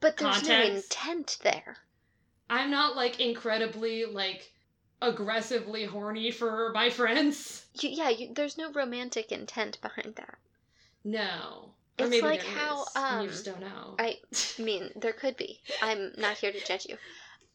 But 0.00 0.16
there's 0.16 0.36
context. 0.36 0.96
no 0.96 1.12
intent 1.12 1.38
there. 1.42 1.76
I'm 2.50 2.70
not 2.70 2.96
like 2.96 3.20
incredibly 3.20 4.04
like 4.04 4.52
aggressively 5.00 5.84
horny 5.84 6.30
for 6.30 6.72
my 6.72 6.90
friends. 6.90 7.66
You, 7.80 7.90
yeah, 7.90 8.08
you, 8.08 8.34
there's 8.34 8.58
no 8.58 8.72
romantic 8.72 9.30
intent 9.30 9.80
behind 9.80 10.16
that. 10.16 10.38
No. 11.04 11.70
Or 11.98 12.06
it's 12.06 12.22
like 12.22 12.42
how 12.42 12.82
is, 12.82 12.88
um, 12.96 13.22
you 13.22 13.28
just 13.28 13.44
don't 13.44 13.60
know. 13.60 13.94
I 13.98 14.18
mean, 14.58 14.90
there 14.96 15.12
could 15.12 15.36
be. 15.36 15.60
I'm 15.82 16.12
not 16.16 16.38
here 16.38 16.52
to 16.52 16.64
judge 16.64 16.86
you. 16.86 16.96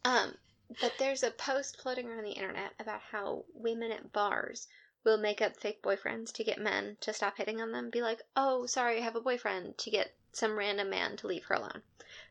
Um, 0.06 0.36
but 0.82 0.94
there's 0.98 1.24
a 1.24 1.32
post 1.32 1.82
floating 1.82 2.08
around 2.08 2.24
the 2.24 2.32
internet 2.32 2.74
about 2.80 3.02
how 3.12 3.46
women 3.54 3.92
at 3.92 4.12
bars 4.12 4.68
will 5.04 5.18
make 5.18 5.42
up 5.42 5.58
fake 5.58 5.82
boyfriends 5.82 6.32
to 6.34 6.44
get 6.44 6.60
men 6.60 6.98
to 7.02 7.14
stop 7.14 7.38
hitting 7.38 7.62
on 7.62 7.72
them. 7.72 7.90
Be 7.90 8.02
like, 8.02 8.22
"Oh, 8.36 8.66
sorry, 8.66 8.98
I 8.98 9.02
have 9.02 9.16
a 9.16 9.22
boyfriend," 9.22 9.78
to 9.80 9.92
get 9.92 10.16
some 10.32 10.58
random 10.58 10.90
man 10.90 11.18
to 11.18 11.28
leave 11.28 11.46
her 11.46 11.56
alone, 11.56 11.84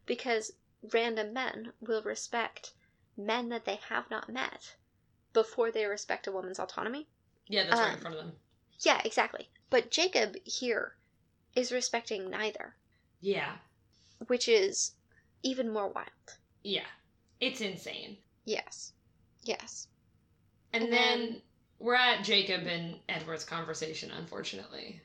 because 0.06 0.52
random 0.92 1.32
men 1.32 1.72
will 1.80 2.02
respect 2.02 2.72
men 3.16 3.48
that 3.50 3.64
they 3.64 3.78
have 3.88 4.10
not 4.10 4.28
met 4.28 4.74
before 5.32 5.70
they 5.70 5.84
respect 5.86 6.26
a 6.26 6.32
woman's 6.32 6.58
autonomy. 6.58 7.06
Yeah, 7.46 7.64
that's 7.64 7.76
um, 7.76 7.80
right 7.80 7.88
in 7.88 7.94
um, 7.94 8.00
front 8.00 8.16
of 8.16 8.24
them. 8.24 8.32
Yeah, 8.80 9.00
exactly. 9.04 9.48
But 9.70 9.90
Jacob 9.90 10.36
here 10.44 10.96
is 11.54 11.72
respecting 11.72 12.30
neither, 12.30 12.74
Yeah. 13.20 13.56
which 14.26 14.48
is 14.48 14.92
even 15.42 15.72
more 15.72 15.88
wild. 15.88 16.08
Yeah. 16.62 16.86
It's 17.40 17.60
insane. 17.60 18.18
Yes. 18.44 18.92
Yes. 19.44 19.88
And, 20.72 20.84
And 20.84 20.92
then, 20.92 21.20
then- 21.20 21.42
we're 21.78 21.94
at 21.94 22.24
Jacob 22.24 22.66
and 22.66 22.96
Edward's 23.08 23.44
conversation, 23.44 24.10
unfortunately. 24.10 25.00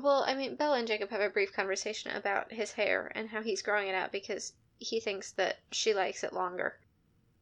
Well, 0.00 0.24
I 0.26 0.34
mean, 0.34 0.56
Bella 0.56 0.78
and 0.78 0.86
Jacob 0.86 1.10
have 1.10 1.22
a 1.22 1.30
brief 1.30 1.52
conversation 1.52 2.14
about 2.14 2.52
his 2.52 2.72
hair 2.72 3.10
and 3.14 3.28
how 3.30 3.42
he's 3.42 3.62
growing 3.62 3.88
it 3.88 3.94
out 3.94 4.12
because 4.12 4.52
he 4.78 5.00
thinks 5.00 5.32
that 5.32 5.58
she 5.72 5.94
likes 5.94 6.24
it 6.24 6.32
longer. 6.32 6.76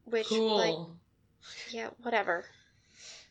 Which, 0.05 0.27
cool. 0.29 0.55
like, 0.55 1.73
yeah, 1.73 1.89
whatever, 2.01 2.45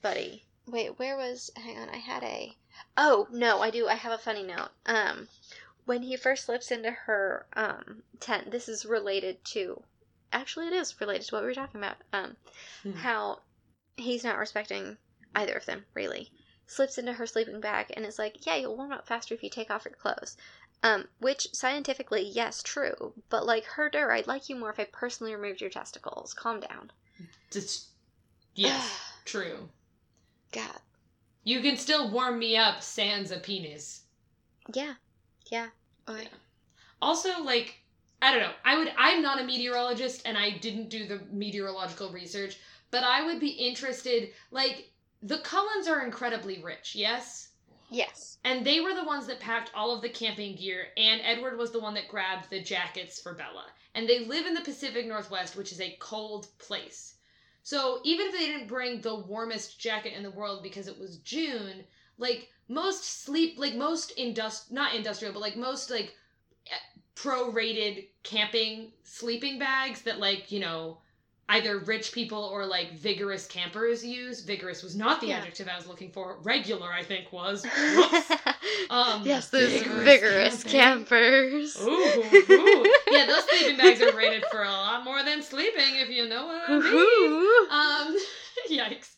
buddy. 0.02 0.44
Wait, 0.66 0.98
where 0.98 1.16
was? 1.16 1.50
Hang 1.56 1.78
on, 1.78 1.88
I 1.88 1.96
had 1.96 2.22
a. 2.22 2.56
Oh 2.96 3.28
no, 3.30 3.60
I 3.60 3.70
do. 3.70 3.88
I 3.88 3.94
have 3.94 4.12
a 4.12 4.18
funny 4.18 4.42
note. 4.42 4.70
Um, 4.84 5.28
when 5.84 6.02
he 6.02 6.16
first 6.16 6.44
slips 6.44 6.70
into 6.70 6.90
her 6.90 7.46
um 7.54 8.02
tent, 8.20 8.50
this 8.50 8.68
is 8.68 8.84
related 8.84 9.44
to. 9.46 9.82
Actually, 10.32 10.66
it 10.66 10.72
is 10.72 11.00
related 11.00 11.26
to 11.26 11.34
what 11.34 11.42
we 11.42 11.48
were 11.48 11.54
talking 11.54 11.80
about. 11.80 11.96
Um, 12.12 12.36
Hmm. 12.82 12.92
how 12.92 13.40
he's 13.96 14.24
not 14.24 14.38
respecting 14.38 14.98
either 15.34 15.54
of 15.54 15.66
them 15.66 15.86
really. 15.94 16.30
Slips 16.66 16.98
into 16.98 17.12
her 17.12 17.26
sleeping 17.26 17.60
bag 17.60 17.92
and 17.96 18.04
is 18.04 18.18
like, 18.18 18.44
"Yeah, 18.44 18.56
you'll 18.56 18.76
warm 18.76 18.92
up 18.92 19.06
faster 19.06 19.34
if 19.34 19.42
you 19.42 19.48
take 19.50 19.70
off 19.70 19.84
your 19.84 19.94
clothes." 19.94 20.36
Um, 20.82 21.08
which 21.18 21.48
scientifically, 21.52 22.22
yes, 22.22 22.62
true. 22.62 23.14
But 23.28 23.46
like 23.46 23.64
herder, 23.64 24.12
I'd 24.12 24.26
like 24.26 24.48
you 24.48 24.56
more 24.56 24.70
if 24.70 24.78
I 24.78 24.84
personally 24.84 25.34
removed 25.34 25.60
your 25.60 25.70
testicles. 25.70 26.34
Calm 26.34 26.60
down. 26.60 26.92
Just, 27.50 27.88
yes, 28.54 29.00
true. 29.24 29.68
God. 30.52 30.80
You 31.44 31.60
can 31.60 31.76
still 31.76 32.10
warm 32.10 32.38
me 32.38 32.56
up 32.56 32.82
sans 32.82 33.30
a 33.30 33.38
penis. 33.38 34.02
Yeah. 34.74 34.94
Yeah. 35.50 35.68
Okay. 36.08 36.28
Also, 37.00 37.42
like, 37.42 37.76
I 38.22 38.32
don't 38.32 38.40
know. 38.40 38.52
I 38.64 38.78
would. 38.78 38.92
I'm 38.96 39.22
not 39.22 39.40
a 39.40 39.44
meteorologist, 39.44 40.22
and 40.24 40.36
I 40.36 40.50
didn't 40.50 40.88
do 40.88 41.06
the 41.06 41.20
meteorological 41.30 42.10
research, 42.10 42.58
but 42.90 43.04
I 43.04 43.24
would 43.24 43.38
be 43.40 43.50
interested. 43.50 44.30
Like, 44.50 44.90
the 45.22 45.38
Cullens 45.38 45.88
are 45.88 46.04
incredibly 46.04 46.62
rich, 46.62 46.94
yes, 46.94 47.45
Yes. 47.90 48.38
and 48.44 48.64
they 48.64 48.80
were 48.80 48.94
the 48.94 49.04
ones 49.04 49.26
that 49.26 49.40
packed 49.40 49.70
all 49.74 49.94
of 49.94 50.02
the 50.02 50.08
camping 50.08 50.56
gear, 50.56 50.88
and 50.96 51.20
Edward 51.22 51.56
was 51.58 51.70
the 51.72 51.80
one 51.80 51.94
that 51.94 52.08
grabbed 52.08 52.50
the 52.50 52.62
jackets 52.62 53.20
for 53.20 53.34
Bella. 53.34 53.66
And 53.94 54.08
they 54.08 54.24
live 54.26 54.46
in 54.46 54.54
the 54.54 54.60
Pacific 54.60 55.06
Northwest, 55.06 55.56
which 55.56 55.72
is 55.72 55.80
a 55.80 55.96
cold 56.00 56.48
place. 56.58 57.14
So 57.62 58.00
even 58.04 58.26
if 58.26 58.32
they 58.32 58.46
didn't 58.46 58.68
bring 58.68 59.00
the 59.00 59.16
warmest 59.16 59.80
jacket 59.80 60.12
in 60.12 60.22
the 60.22 60.30
world 60.30 60.62
because 60.62 60.86
it 60.86 60.98
was 60.98 61.18
June, 61.18 61.84
like 62.18 62.48
most 62.68 63.04
sleep, 63.24 63.58
like 63.58 63.74
most 63.74 64.16
indust, 64.16 64.70
not 64.70 64.94
industrial, 64.94 65.32
but 65.32 65.40
like 65.40 65.56
most 65.56 65.90
like 65.90 66.14
eh, 66.70 67.00
pro-rated 67.14 68.04
camping 68.22 68.92
sleeping 69.02 69.58
bags 69.58 70.02
that 70.02 70.20
like 70.20 70.52
you 70.52 70.60
know 70.60 70.98
either 71.48 71.78
rich 71.78 72.12
people 72.12 72.42
or 72.42 72.66
like 72.66 72.92
vigorous 72.98 73.46
campers 73.46 74.04
use. 74.04 74.40
Vigorous 74.40 74.82
was 74.82 74.96
not 74.96 75.20
the 75.20 75.28
Yeah. 75.28 75.38
adjective 75.38 75.68
I 75.72 75.76
was 75.76 75.86
looking 75.86 76.10
for. 76.10 76.38
Regular, 76.42 76.92
I 76.92 77.02
think, 77.02 77.32
was. 77.32 77.64
Um, 78.90 79.22
yes, 79.24 79.48
those 79.50 79.72
vigorous, 79.82 80.62
camping. 80.62 81.06
campers. 81.06 81.76
Ooh, 81.80 81.88
ooh. 81.88 82.92
yeah, 83.10 83.26
those 83.26 83.44
sleeping 83.44 83.76
bags 83.76 84.00
are 84.00 84.12
rated 84.16 84.44
for 84.50 84.62
a 84.62 84.70
lot 84.70 85.02
more 85.04 85.24
than 85.24 85.42
sleeping, 85.42 85.96
if 85.96 86.08
you 86.08 86.28
know 86.28 86.46
what 86.46 86.62
I 86.68 86.78
mean. 86.78 87.68
Um, 87.70 88.16
yikes. 88.70 89.14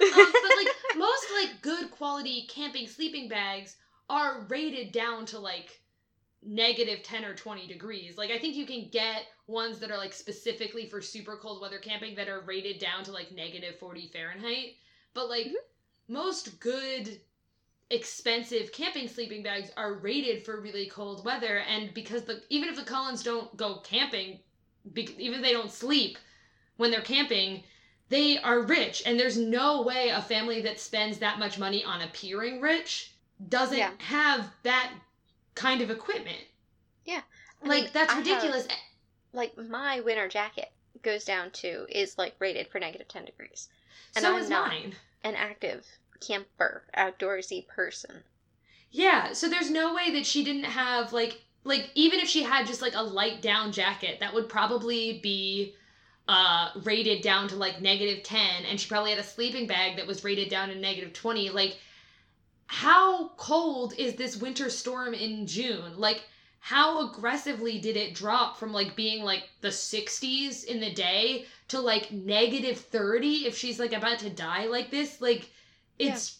Um, 0.00 0.32
but 0.32 0.56
like 0.56 0.68
most 0.96 1.26
like 1.40 1.60
good 1.62 1.90
quality 1.90 2.46
camping 2.48 2.86
sleeping 2.86 3.28
bags 3.28 3.76
are 4.08 4.46
rated 4.48 4.92
down 4.92 5.26
to 5.26 5.38
like 5.38 5.81
negative 6.42 7.02
10 7.02 7.24
or 7.24 7.34
20 7.34 7.66
degrees. 7.66 8.18
Like 8.18 8.30
I 8.30 8.38
think 8.38 8.56
you 8.56 8.66
can 8.66 8.88
get 8.90 9.26
ones 9.46 9.78
that 9.80 9.90
are 9.90 9.98
like 9.98 10.12
specifically 10.12 10.86
for 10.86 11.00
super 11.00 11.36
cold 11.36 11.60
weather 11.60 11.78
camping 11.78 12.14
that 12.16 12.28
are 12.28 12.40
rated 12.40 12.78
down 12.78 13.04
to 13.04 13.12
like 13.12 13.32
negative 13.32 13.78
40 13.78 14.08
Fahrenheit. 14.12 14.74
But 15.14 15.28
like 15.28 15.46
Mhm. 15.46 15.54
most 16.08 16.58
good 16.60 17.20
expensive 17.90 18.72
camping 18.72 19.06
sleeping 19.06 19.42
bags 19.42 19.70
are 19.76 19.94
rated 19.94 20.44
for 20.44 20.60
really 20.60 20.86
cold 20.86 21.24
weather 21.24 21.58
and 21.58 21.92
because 21.92 22.24
the 22.24 22.42
even 22.48 22.68
if 22.68 22.76
the 22.76 22.84
Cullens 22.84 23.22
don't 23.22 23.54
go 23.56 23.80
camping 23.80 24.40
bec 24.86 25.10
even 25.18 25.34
if 25.38 25.42
they 25.42 25.52
don't 25.52 25.70
sleep 25.70 26.18
when 26.78 26.90
they're 26.90 27.02
camping 27.02 27.62
they 28.08 28.38
are 28.38 28.62
rich 28.62 29.02
and 29.04 29.20
there's 29.20 29.36
no 29.36 29.82
way 29.82 30.08
a 30.08 30.22
family 30.22 30.62
that 30.62 30.80
spends 30.80 31.18
that 31.18 31.38
much 31.38 31.58
money 31.58 31.84
on 31.84 32.00
appearing 32.00 32.60
rich 32.62 33.12
doesn't 33.48 33.76
Yeah. 33.76 33.90
have 33.98 34.50
that 34.62 34.90
kind 35.54 35.80
of 35.80 35.90
equipment 35.90 36.38
I 37.64 37.68
like 37.68 37.82
mean, 37.84 37.90
that's 37.92 38.12
I 38.12 38.16
have- 38.16 38.26
ridiculous 38.26 38.66
like 39.32 39.56
my 39.56 40.00
winter 40.00 40.28
jacket 40.28 40.72
goes 41.02 41.24
down 41.24 41.50
to 41.52 41.86
is 41.88 42.18
like 42.18 42.34
rated 42.38 42.68
for 42.68 42.78
negative 42.78 43.08
10 43.08 43.24
degrees. 43.24 43.68
And 44.16 44.24
so 44.24 44.34
I'm 44.34 44.42
is 44.42 44.50
not. 44.50 44.68
mine 44.68 44.94
An 45.24 45.34
active 45.34 45.86
camper, 46.20 46.82
outdoorsy 46.96 47.66
person. 47.68 48.24
Yeah, 48.90 49.32
so 49.32 49.48
there's 49.48 49.70
no 49.70 49.94
way 49.94 50.10
that 50.12 50.26
she 50.26 50.44
didn't 50.44 50.64
have 50.64 51.12
like 51.12 51.40
like 51.64 51.90
even 51.94 52.18
if 52.18 52.28
she 52.28 52.42
had 52.42 52.66
just 52.66 52.82
like 52.82 52.94
a 52.96 53.02
light 53.02 53.40
down 53.40 53.70
jacket, 53.72 54.18
that 54.20 54.34
would 54.34 54.48
probably 54.48 55.20
be 55.22 55.74
uh 56.28 56.70
rated 56.82 57.22
down 57.22 57.48
to 57.48 57.56
like 57.56 57.80
negative 57.80 58.22
10 58.22 58.64
and 58.68 58.78
she 58.80 58.88
probably 58.88 59.10
had 59.10 59.18
a 59.18 59.24
sleeping 59.24 59.66
bag 59.66 59.96
that 59.96 60.06
was 60.06 60.24
rated 60.24 60.48
down 60.48 60.68
to 60.68 60.74
negative 60.74 61.12
20. 61.12 61.50
Like 61.50 61.78
how 62.72 63.28
cold 63.36 63.92
is 63.98 64.14
this 64.14 64.38
winter 64.38 64.70
storm 64.70 65.12
in 65.12 65.46
June? 65.46 65.98
Like 65.98 66.22
how 66.58 67.06
aggressively 67.06 67.78
did 67.78 67.98
it 67.98 68.14
drop 68.14 68.56
from 68.56 68.72
like 68.72 68.96
being 68.96 69.22
like 69.22 69.42
the 69.60 69.68
60s 69.68 70.64
in 70.64 70.80
the 70.80 70.90
day 70.90 71.44
to 71.68 71.78
like 71.78 72.10
negative 72.12 72.78
30 72.78 73.46
if 73.46 73.54
she's 73.58 73.78
like 73.78 73.92
about 73.92 74.20
to 74.20 74.30
die 74.30 74.64
like 74.64 74.90
this? 74.90 75.20
Like 75.20 75.50
it's 75.98 76.38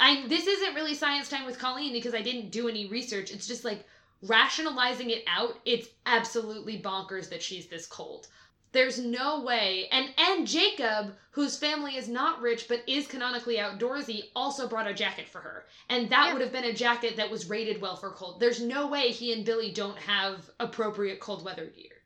I 0.00 0.26
this 0.26 0.46
isn't 0.46 0.74
really 0.74 0.94
science 0.94 1.28
time 1.28 1.44
with 1.44 1.58
Colleen 1.58 1.92
because 1.92 2.14
I 2.14 2.22
didn't 2.22 2.50
do 2.50 2.66
any 2.66 2.86
research. 2.86 3.30
It's 3.30 3.46
just 3.46 3.66
like 3.66 3.84
rationalizing 4.22 5.10
it 5.10 5.22
out. 5.26 5.58
It's 5.66 5.88
absolutely 6.06 6.80
bonkers 6.80 7.28
that 7.28 7.42
she's 7.42 7.66
this 7.66 7.86
cold. 7.86 8.28
There's 8.72 8.98
no 8.98 9.40
way. 9.40 9.88
And 9.90 10.12
and 10.18 10.46
Jacob, 10.46 11.16
whose 11.30 11.56
family 11.56 11.96
is 11.96 12.08
not 12.08 12.40
rich 12.42 12.68
but 12.68 12.82
is 12.86 13.06
canonically 13.06 13.56
outdoorsy, 13.56 14.30
also 14.36 14.68
brought 14.68 14.86
a 14.86 14.92
jacket 14.92 15.28
for 15.28 15.40
her. 15.40 15.66
And 15.88 16.10
that 16.10 16.26
Yeah. 16.26 16.32
would 16.34 16.42
have 16.42 16.52
been 16.52 16.64
a 16.64 16.72
jacket 16.72 17.16
that 17.16 17.30
was 17.30 17.48
rated 17.48 17.80
well 17.80 17.96
for 17.96 18.10
cold. 18.10 18.40
There's 18.40 18.60
no 18.60 18.86
way 18.86 19.10
he 19.10 19.32
and 19.32 19.44
Billy 19.44 19.72
don't 19.72 19.98
have 19.98 20.50
appropriate 20.60 21.20
cold 21.20 21.44
weather 21.44 21.66
gear. 21.66 22.02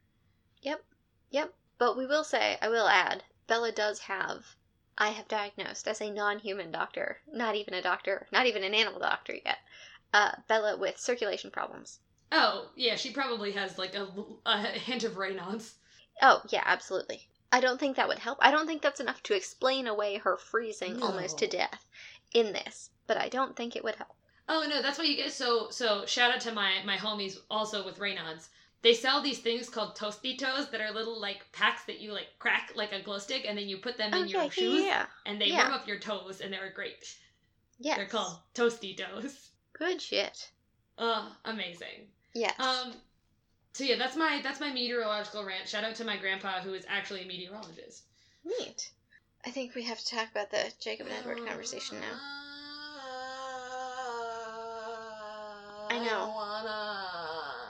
Yep. 0.62 0.85
Yep. 1.31 1.54
But 1.78 1.97
we 1.97 2.07
will 2.07 2.23
say, 2.25 2.59
I 2.62 2.69
will 2.69 2.87
add, 2.87 3.25
Bella 3.49 3.73
does 3.73 3.99
have, 4.00 4.57
I 4.97 5.09
have 5.11 5.26
diagnosed 5.26 5.88
as 5.88 6.00
a 6.00 6.11
non 6.11 6.38
human 6.38 6.71
doctor, 6.71 7.23
not 7.26 7.57
even 7.57 7.75
a 7.75 7.83
doctor, 7.83 8.28
not 8.31 8.47
even 8.47 8.62
an 8.62 8.75
animal 8.75 9.00
doctor 9.00 9.35
yet, 9.45 9.59
uh, 10.14 10.37
Bella 10.47 10.76
with 10.76 10.99
circulation 11.00 11.50
problems. 11.50 11.99
Oh, 12.31 12.71
yeah, 12.76 12.95
she 12.95 13.11
probably 13.11 13.50
has 13.52 13.78
like 13.78 13.95
a, 13.97 14.07
a 14.47 14.59
hint 14.59 15.02
of 15.02 15.14
Raynaud's. 15.16 15.75
Oh, 16.21 16.42
yeah, 16.50 16.62
absolutely. 16.64 17.28
I 17.50 17.61
don't 17.61 17.78
think 17.78 17.97
that 17.97 18.09
would 18.09 18.19
help. 18.19 18.38
I 18.40 18.50
don't 18.50 18.66
think 18.66 18.83
that's 18.83 19.00
enough 19.00 19.23
to 19.25 19.35
explain 19.35 19.87
away 19.87 20.16
her 20.16 20.37
freezing 20.37 21.02
almost 21.02 21.38
to 21.38 21.47
death 21.47 21.87
in 22.33 22.52
this, 22.52 22.90
but 23.07 23.19
I 23.19 23.28
don't 23.28 23.54
think 23.54 23.76
it 23.76 23.85
would 23.85 23.97
help. 23.97 24.16
Oh 24.49 24.66
no, 24.69 24.83
that's 24.83 24.99
why 24.99 25.04
you 25.04 25.16
get. 25.16 25.33
So 25.33 25.69
so 25.71 26.04
shout 26.07 26.33
out 26.33 26.40
to 26.42 26.52
my 26.52 26.83
my 26.85 26.97
homies 26.97 27.38
also 27.50 27.85
with 27.85 27.99
Raynaud's. 27.99 28.49
They 28.81 28.95
sell 28.95 29.23
these 29.23 29.38
things 29.38 29.69
called 29.69 29.95
Tostitos 29.95 30.71
that 30.71 30.81
are 30.81 30.90
little 30.90 31.21
like 31.21 31.50
packs 31.52 31.85
that 31.85 32.00
you 32.00 32.12
like 32.12 32.26
crack 32.40 32.73
like 32.75 32.92
a 32.92 33.00
glow 33.00 33.19
stick 33.19 33.45
and 33.47 33.57
then 33.57 33.69
you 33.69 33.76
put 33.76 33.97
them 33.97 34.12
in 34.12 34.26
your 34.26 34.50
shoes 34.50 34.83
yeah. 34.83 35.07
and 35.25 35.40
they 35.40 35.47
yeah. 35.47 35.69
warm 35.69 35.73
up 35.73 35.87
your 35.87 36.00
toes 36.00 36.40
and 36.40 36.52
they're 36.52 36.73
great. 36.75 37.16
Yeah, 37.78 37.97
They're 37.97 38.07
called 38.07 38.38
Tostitos. 38.54 39.50
Good 39.73 40.00
shit. 40.02 40.50
Oh, 40.99 41.33
amazing. 41.45 42.09
Yes. 42.35 42.59
Um 42.59 42.95
so 43.72 43.84
yeah, 43.84 43.96
that's 43.96 44.16
my 44.16 44.40
that's 44.42 44.60
my 44.60 44.70
meteorological 44.70 45.44
rant. 45.44 45.68
Shout 45.68 45.84
out 45.84 45.94
to 45.96 46.04
my 46.04 46.16
grandpa 46.16 46.60
who 46.60 46.74
is 46.74 46.84
actually 46.88 47.22
a 47.22 47.26
meteorologist. 47.26 48.04
Neat. 48.44 48.90
I 49.46 49.50
think 49.50 49.74
we 49.74 49.82
have 49.84 49.98
to 49.98 50.16
talk 50.16 50.30
about 50.30 50.50
the 50.50 50.72
Jacob 50.80 51.06
and 51.06 51.16
Edward 51.16 51.46
conversation 51.46 51.98
now. 51.98 52.18
I 55.90 55.98
know. 55.98 56.04
don't 56.04 56.34
wanna. 56.34 57.12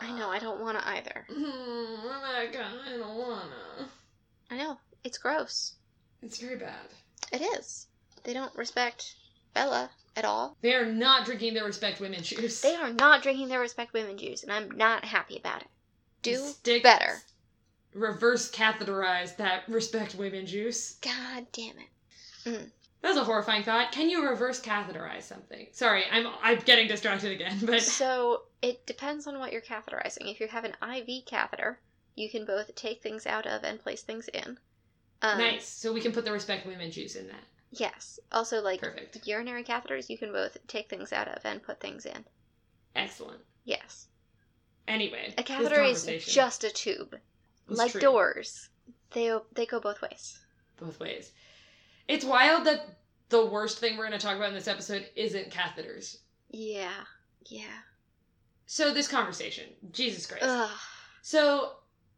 I 0.00 0.16
know, 0.18 0.28
I 0.28 0.38
don't 0.38 0.60
want 0.60 0.78
to 0.78 0.88
either. 0.88 1.26
Rebecca, 1.30 2.66
I 2.86 2.96
don't 2.98 3.16
wanna. 3.16 3.88
I 4.50 4.58
know. 4.58 4.78
It's 5.04 5.18
gross. 5.18 5.74
It's 6.22 6.38
very 6.38 6.56
bad. 6.56 6.88
It 7.32 7.40
is. 7.40 7.86
They 8.24 8.32
don't 8.32 8.54
respect 8.54 9.14
Bella 9.54 9.90
at 10.16 10.24
all. 10.24 10.56
They 10.60 10.74
are 10.74 10.86
not 10.86 11.24
drinking 11.24 11.54
their 11.54 11.64
respect 11.64 12.00
women 12.00 12.22
juice. 12.22 12.60
They 12.60 12.76
are 12.76 12.92
not 12.92 13.22
drinking 13.22 13.48
their 13.48 13.60
respect 13.60 13.92
women 13.92 14.18
juice, 14.18 14.42
and 14.42 14.52
I'm 14.52 14.70
not 14.70 15.04
happy 15.04 15.36
about 15.36 15.62
it. 15.62 15.68
Do 16.22 16.36
Stick- 16.36 16.82
better. 16.82 17.18
Reverse 17.94 18.50
catheterize 18.50 19.36
that 19.36 19.68
respect 19.68 20.14
women 20.14 20.46
juice. 20.46 20.94
God 21.02 21.46
damn 21.52 21.74
it. 21.78 22.70
That 23.02 23.08
was 23.08 23.16
a 23.18 23.24
horrifying 23.24 23.64
thought. 23.64 23.92
Can 23.92 24.08
you 24.08 24.26
reverse 24.26 24.60
catheterize 24.60 25.22
something? 25.22 25.66
Sorry, 25.72 26.04
I'm 26.10 26.28
I'm 26.42 26.58
getting 26.60 26.86
distracted 26.88 27.32
again, 27.32 27.58
but 27.62 27.82
So 27.82 28.42
it 28.62 28.86
depends 28.86 29.26
on 29.26 29.38
what 29.38 29.52
you're 29.52 29.60
catheterizing. 29.60 30.30
If 30.30 30.40
you 30.40 30.46
have 30.48 30.64
an 30.64 30.74
IV 30.82 31.26
catheter, 31.26 31.80
you 32.14 32.30
can 32.30 32.46
both 32.46 32.74
take 32.76 33.02
things 33.02 33.26
out 33.26 33.46
of 33.46 33.64
and 33.64 33.80
place 33.80 34.02
things 34.02 34.28
in. 34.28 34.58
Um, 35.20 35.38
nice. 35.38 35.66
So 35.68 35.92
we 35.92 36.00
can 36.00 36.12
put 36.12 36.24
the 36.24 36.32
respect 36.32 36.66
women 36.66 36.90
juice 36.90 37.16
in 37.16 37.26
that. 37.26 37.42
Yes. 37.72 38.20
Also, 38.30 38.60
like 38.60 38.80
Perfect. 38.80 39.26
urinary 39.26 39.64
catheters, 39.64 40.08
you 40.08 40.18
can 40.18 40.30
both 40.32 40.56
take 40.66 40.88
things 40.88 41.12
out 41.12 41.28
of 41.28 41.44
and 41.44 41.62
put 41.62 41.80
things 41.80 42.06
in. 42.06 42.24
Excellent. 42.94 43.40
Yes. 43.64 44.08
Anyway, 44.88 45.32
A 45.38 45.42
catheter 45.42 45.82
is 45.82 46.04
just 46.26 46.64
a 46.64 46.70
tube. 46.70 47.16
was 47.68 47.78
like 47.78 47.92
true 47.92 48.00
doors. 48.00 48.68
They 49.12 49.36
they 49.54 49.66
go 49.66 49.80
both 49.80 50.00
ways. 50.02 50.38
both 50.78 50.98
ways. 51.00 51.32
It's 52.08 52.24
wild 52.24 52.66
that 52.66 52.98
the 53.28 53.46
worst 53.46 53.78
thing 53.78 53.96
we're 53.96 54.08
going 54.08 54.18
to 54.18 54.24
talk 54.26 54.36
about 54.36 54.48
in 54.48 54.54
this 54.54 54.68
episode 54.68 55.06
isn't 55.16 55.50
catheters. 55.50 56.18
Yeah. 56.50 57.04
Yeah. 57.46 57.64
So 58.66 58.92
this 58.92 59.08
conversation, 59.08 59.64
Jesus 59.92 60.26
Christ. 60.26 60.44
Ugh. 60.46 60.70
So 61.22 61.72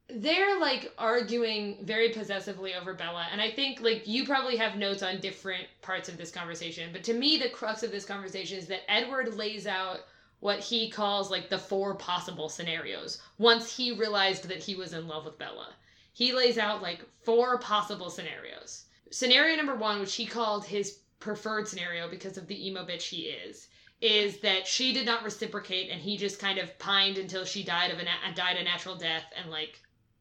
they're 0.09 0.59
like 0.61 0.93
arguing 0.99 1.79
very 1.83 2.11
possessively 2.11 2.75
over 2.75 2.95
Bella, 2.95 3.27
and 3.33 3.41
I 3.41 3.51
think 3.51 3.81
like 3.81 4.07
you 4.07 4.25
probably 4.27 4.57
have 4.57 4.77
notes 4.77 5.03
on 5.03 5.21
different 5.21 5.65
parts 5.83 6.09
of 6.09 6.17
this 6.17 6.31
conversation, 6.31 6.91
but 6.93 7.03
to 7.05 7.15
me 7.15 7.39
the 7.39 7.49
crux 7.51 7.83
of 7.83 7.91
this 7.91 8.05
conversation 8.05 8.59
is 8.59 8.67
that 8.69 8.91
Edward 8.91 9.35
lays 9.35 9.67
out 9.67 10.01
what 10.45 10.61
he 10.61 10.91
calls 10.91 11.31
like 11.31 11.49
the 11.49 11.57
four 11.57 11.95
possible 11.95 12.51
scenarios 12.51 13.19
once 13.39 13.75
he 13.75 13.93
realized 13.93 14.47
that 14.47 14.59
he 14.59 14.75
was 14.75 14.93
in 14.93 15.09
love 15.09 15.25
with 15.25 15.39
Bella. 15.39 15.69
He 16.13 16.35
lays 16.35 16.59
out 16.59 16.83
like 16.83 17.01
four 17.23 17.57
possible 17.59 18.11
scenarios. 18.11 18.85
Scenario 19.11 19.57
number 19.57 19.75
1, 19.75 20.01
which 20.01 20.15
he 20.17 20.27
called 20.27 20.67
his 20.67 20.99
preferred 21.19 21.67
scenario 21.67 22.11
because 22.11 22.37
of 22.37 22.47
the 22.47 22.67
emo 22.69 22.85
bitch 22.85 23.05
he 23.05 23.23
is, 23.23 23.69
is 24.03 24.41
that 24.41 24.67
she 24.67 24.93
did 24.93 25.07
not 25.07 25.25
reciprocate 25.25 25.89
and 25.91 26.03
he 26.03 26.19
just 26.19 26.39
kind 26.39 26.59
of 26.59 26.79
pined 26.79 27.17
until 27.17 27.47
she 27.47 27.65
died 27.65 27.91
of 27.91 27.99
a 27.99 28.03
na- 28.05 28.35
died 28.35 28.59
a 28.59 28.63
natural 28.65 28.97
death 28.97 29.25
and 29.41 29.51
like 29.51 29.81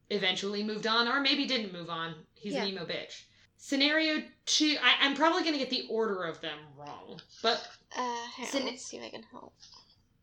eventually 0.10 0.63
moved 0.63 0.88
on 0.88 1.06
or 1.06 1.20
maybe 1.20 1.46
didn't 1.46 1.74
move 1.74 1.89
on. 1.89 2.15
He's 2.34 2.56
an 2.56 2.70
emo 2.70 2.86
bitch. 2.86 3.24
Scenario 3.58 4.24
two, 4.46 4.77
I, 4.82 5.06
I'm 5.06 5.15
probably 5.15 5.44
gonna 5.44 5.58
get 5.58 5.70
the 5.70 5.86
order 5.89 6.24
of 6.24 6.39
them 6.39 6.60
wrong, 6.77 7.20
but 7.42 7.68
Uh, 7.98 8.25
hang 8.38 8.46
on, 8.46 8.51
Scen- 8.51 8.65
let's 8.65 8.86
see 8.86 8.96
if 8.96 9.03
I 9.03 9.10
can 9.10 9.24
help. 9.24 9.53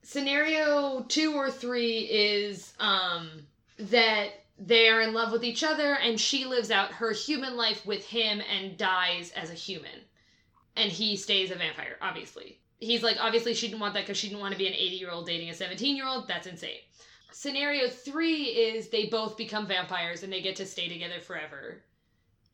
Scenario 0.03 1.03
two 1.09 1.35
or 1.35 1.51
three 1.51 1.99
is 2.01 2.73
um 2.79 3.29
that 3.79 4.31
they 4.59 4.89
are 4.89 5.01
in 5.01 5.15
love 5.15 5.33
with 5.33 5.45
each 5.45 5.65
other 5.65 5.95
and 5.95 6.21
she 6.21 6.45
lives 6.45 6.71
out 6.71 6.93
her 6.93 7.13
human 7.13 7.57
life 7.57 7.87
with 7.87 8.05
him 8.07 8.43
and 8.51 8.77
dies 8.77 9.33
as 9.33 9.51
a 9.51 9.55
human. 9.55 10.05
And 10.77 10.93
he 10.93 11.17
stays 11.17 11.51
a 11.51 11.55
vampire 11.55 11.97
obviously. 12.01 12.61
He's 12.79 13.03
like 13.03 13.17
obviously 13.21 13.55
she 13.55 13.69
didn't 13.69 13.81
want 13.81 13.95
that 13.95 14.05
because 14.05 14.19
she 14.19 14.29
didn't 14.29 14.41
want 14.41 14.53
to 14.53 14.59
be 14.59 14.67
an 14.67 14.75
80 14.75 14.97
year 14.97 15.11
old 15.11 15.27
dating 15.27 15.51
a 15.51 15.55
17 15.55 15.97
year 15.97 16.07
old 16.07 16.29
that's 16.29 16.47
insane. 16.47 16.81
Scenario 17.33 17.89
three 17.89 18.45
is 18.45 18.89
they 18.89 19.07
both 19.07 19.37
become 19.37 19.67
vampires 19.67 20.23
and 20.23 20.33
they 20.33 20.43
get 20.43 20.57
to 20.57 20.67
stay 20.67 20.89
together 20.89 21.21
forever. 21.21 21.83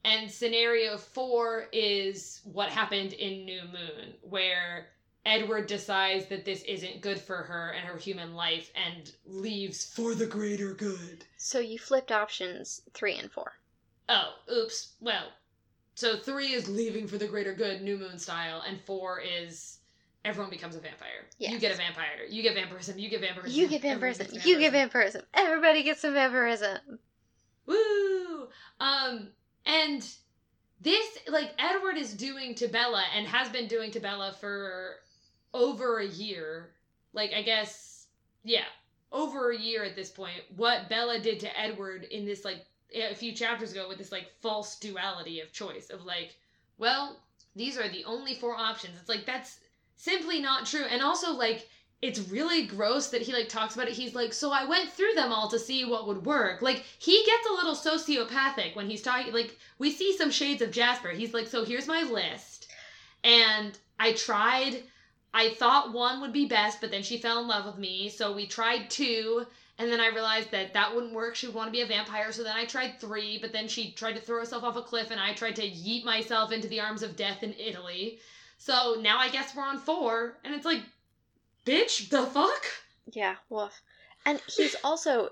And 0.04 0.30
scenario 0.30 0.96
four 0.96 1.66
is 1.72 2.40
what 2.44 2.68
happened 2.68 3.12
in 3.14 3.44
new 3.44 3.62
moon 3.62 4.14
where 4.22 4.86
Edward 5.26 5.66
decides 5.66 6.26
that 6.26 6.44
this 6.44 6.62
isn't 6.62 7.00
good 7.00 7.18
for 7.18 7.36
her 7.36 7.74
and 7.76 7.86
her 7.86 7.98
human 7.98 8.34
life 8.34 8.70
and 8.76 9.10
leaves 9.26 9.84
for 9.84 10.14
the 10.14 10.24
greater 10.24 10.72
good. 10.72 11.24
So 11.36 11.58
you 11.58 11.78
flipped 11.78 12.12
options 12.12 12.80
three 12.94 13.16
and 13.16 13.30
four. 13.30 13.54
Oh, 14.08 14.34
oops. 14.50 14.94
Well, 15.00 15.26
so 15.96 16.16
three 16.16 16.52
is 16.52 16.68
leaving 16.68 17.08
for 17.08 17.18
the 17.18 17.26
greater 17.26 17.52
good, 17.52 17.82
new 17.82 17.98
moon 17.98 18.18
style, 18.18 18.62
and 18.66 18.80
four 18.82 19.20
is 19.20 19.78
everyone 20.24 20.50
becomes 20.50 20.76
a 20.76 20.80
vampire. 20.80 21.26
You 21.38 21.58
get 21.58 21.74
a 21.74 21.76
vampire. 21.76 22.24
You 22.30 22.42
get 22.44 22.54
vampirism. 22.54 22.96
You 22.96 23.10
get 23.10 23.20
vampirism. 23.20 23.58
You 23.58 23.68
get 23.68 23.84
everyone 23.84 24.14
vampirism. 24.14 24.48
You 24.48 24.58
get 24.60 24.72
vampirism. 24.72 25.22
Everybody 25.34 25.82
gets 25.82 26.02
some 26.02 26.14
vampirism. 26.14 27.00
Woo! 27.66 28.48
Um, 28.78 29.30
and 29.64 30.06
this, 30.80 31.18
like, 31.28 31.50
Edward 31.58 31.96
is 31.96 32.14
doing 32.14 32.54
to 32.56 32.68
Bella 32.68 33.02
and 33.16 33.26
has 33.26 33.48
been 33.48 33.66
doing 33.66 33.90
to 33.90 33.98
Bella 33.98 34.36
for 34.38 35.00
over 35.56 35.98
a 35.98 36.06
year. 36.06 36.70
Like, 37.12 37.32
I 37.32 37.42
guess, 37.42 38.06
yeah, 38.44 38.64
over 39.10 39.50
a 39.50 39.58
year 39.58 39.84
at 39.84 39.96
this 39.96 40.10
point. 40.10 40.42
What 40.54 40.88
Bella 40.88 41.18
did 41.18 41.40
to 41.40 41.60
Edward 41.60 42.04
in 42.04 42.24
this, 42.26 42.44
like, 42.44 42.64
a 42.94 43.14
few 43.14 43.32
chapters 43.32 43.72
ago 43.72 43.88
with 43.88 43.98
this, 43.98 44.12
like, 44.12 44.30
false 44.40 44.78
duality 44.78 45.40
of 45.40 45.52
choice 45.52 45.90
of, 45.90 46.04
like, 46.04 46.36
well, 46.78 47.20
these 47.54 47.78
are 47.78 47.88
the 47.88 48.04
only 48.04 48.34
four 48.34 48.54
options. 48.54 48.98
It's 49.00 49.08
like, 49.08 49.24
that's 49.24 49.60
simply 49.96 50.40
not 50.40 50.66
true. 50.66 50.84
And 50.90 51.02
also, 51.02 51.32
like, 51.32 51.66
it's 52.02 52.28
really 52.28 52.66
gross 52.66 53.08
that 53.08 53.22
he 53.22 53.32
like 53.32 53.48
talks 53.48 53.74
about 53.74 53.88
it. 53.88 53.94
He's 53.94 54.14
like, 54.14 54.32
so 54.32 54.52
I 54.52 54.66
went 54.66 54.90
through 54.90 55.14
them 55.14 55.32
all 55.32 55.48
to 55.48 55.58
see 55.58 55.84
what 55.84 56.06
would 56.06 56.26
work. 56.26 56.60
Like 56.60 56.84
he 56.98 57.24
gets 57.24 57.48
a 57.48 57.54
little 57.54 57.74
sociopathic 57.74 58.76
when 58.76 58.88
he's 58.88 59.02
talking. 59.02 59.32
Like 59.32 59.56
we 59.78 59.90
see 59.90 60.16
some 60.16 60.30
shades 60.30 60.60
of 60.60 60.70
Jasper. 60.70 61.08
He's 61.08 61.32
like, 61.32 61.46
so 61.46 61.64
here's 61.64 61.86
my 61.88 62.02
list, 62.02 62.68
and 63.24 63.78
I 63.98 64.12
tried. 64.12 64.82
I 65.34 65.50
thought 65.50 65.92
one 65.92 66.20
would 66.20 66.32
be 66.32 66.46
best, 66.46 66.80
but 66.80 66.90
then 66.90 67.02
she 67.02 67.18
fell 67.18 67.40
in 67.40 67.48
love 67.48 67.66
with 67.66 67.78
me, 67.78 68.08
so 68.08 68.32
we 68.32 68.46
tried 68.46 68.88
two. 68.90 69.46
And 69.78 69.92
then 69.92 70.00
I 70.00 70.08
realized 70.08 70.50
that 70.52 70.72
that 70.72 70.94
wouldn't 70.94 71.12
work. 71.12 71.34
She 71.34 71.46
would 71.46 71.54
want 71.54 71.68
to 71.68 71.72
be 71.72 71.82
a 71.82 71.86
vampire, 71.86 72.32
so 72.32 72.42
then 72.42 72.56
I 72.56 72.64
tried 72.64 72.98
three. 72.98 73.38
But 73.38 73.52
then 73.52 73.68
she 73.68 73.92
tried 73.92 74.14
to 74.14 74.20
throw 74.20 74.38
herself 74.38 74.64
off 74.64 74.76
a 74.76 74.82
cliff, 74.82 75.10
and 75.10 75.20
I 75.20 75.34
tried 75.34 75.56
to 75.56 75.68
yeet 75.68 76.04
myself 76.04 76.50
into 76.52 76.68
the 76.68 76.80
arms 76.80 77.02
of 77.02 77.16
death 77.16 77.42
in 77.42 77.54
Italy. 77.58 78.18
So 78.56 78.96
now 79.00 79.18
I 79.18 79.28
guess 79.28 79.54
we're 79.54 79.62
on 79.62 79.78
four, 79.78 80.38
and 80.44 80.54
it's 80.54 80.64
like, 80.64 80.80
bitch, 81.66 82.08
the 82.08 82.24
fuck? 82.24 82.64
Yeah, 83.12 83.36
woof. 83.50 83.82
And 84.24 84.40
he's 84.48 84.76
also 84.82 85.30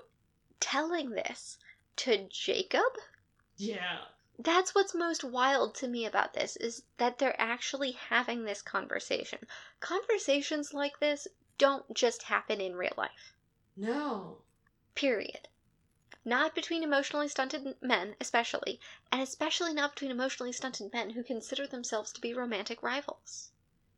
telling 0.59 1.09
this 1.09 1.57
to 1.97 2.27
Jacob. 2.29 2.83
Yeah. 3.57 3.97
That's 4.37 4.75
what's 4.75 4.93
most 4.93 5.23
wild 5.23 5.75
to 5.75 5.87
me 5.87 6.05
about 6.05 6.33
this 6.33 6.57
is 6.57 6.83
that 6.97 7.19
they're 7.19 7.39
actually 7.39 7.91
having 7.91 8.43
this 8.43 8.61
conversation. 8.61 9.39
Conversations 9.79 10.73
like 10.73 10.99
this 10.99 11.27
don't 11.57 11.93
just 11.93 12.23
happen 12.23 12.59
in 12.59 12.75
real 12.75 12.93
life. 12.97 13.35
No. 13.77 14.39
Period. 14.93 15.47
Not 16.25 16.55
between 16.55 16.83
emotionally 16.83 17.27
stunted 17.27 17.75
men, 17.81 18.15
especially, 18.19 18.79
and 19.11 19.21
especially 19.21 19.73
not 19.73 19.93
between 19.93 20.11
emotionally 20.11 20.51
stunted 20.51 20.91
men 20.91 21.11
who 21.11 21.23
consider 21.23 21.67
themselves 21.67 22.11
to 22.13 22.21
be 22.21 22.33
romantic 22.33 22.81
rivals. 22.81 23.51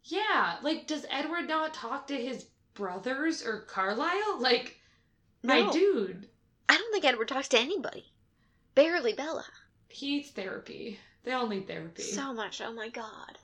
Yeah, 0.03 0.57
like, 0.61 0.87
does 0.87 1.05
Edward 1.09 1.47
not 1.47 1.73
talk 1.73 2.07
to 2.07 2.15
his 2.15 2.45
brothers 2.73 3.45
or 3.45 3.61
Carlisle? 3.61 4.39
Like, 4.39 4.79
my 5.41 5.61
No. 5.61 5.71
dude, 5.71 6.29
I 6.69 6.77
don't 6.77 6.91
think 6.91 7.05
Edward 7.05 7.29
talks 7.29 7.47
to 7.49 7.59
anybody. 7.59 8.11
Barely 8.75 9.13
Bella. 9.13 9.45
He 9.89 10.17
needs 10.17 10.29
therapy. 10.29 10.99
They 11.23 11.31
all 11.31 11.47
need 11.47 11.67
therapy. 11.67 12.03
So 12.03 12.33
much. 12.33 12.61
Oh 12.61 12.73
my 12.73 12.89
god. 12.89 13.37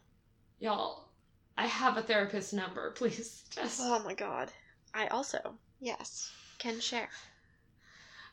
Y'all, 0.60 1.10
I 1.58 1.68
have 1.68 1.98
a 1.98 2.02
therapist 2.02 2.54
number. 2.54 2.92
Please, 2.96 3.44
just. 3.50 3.80
Oh 3.82 4.02
my 4.04 4.14
god. 4.14 4.52
I 4.94 5.08
also, 5.08 5.56
yes, 5.82 6.32
can 6.60 6.80
share. 6.80 7.10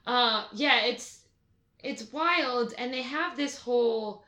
Uh, 0.06 0.44
yeah, 0.52 0.84
it's 0.84 1.24
it's 1.82 2.12
wild, 2.12 2.74
and 2.78 2.92
they 2.92 3.02
have 3.02 3.36
this 3.36 3.58
whole 3.58 4.24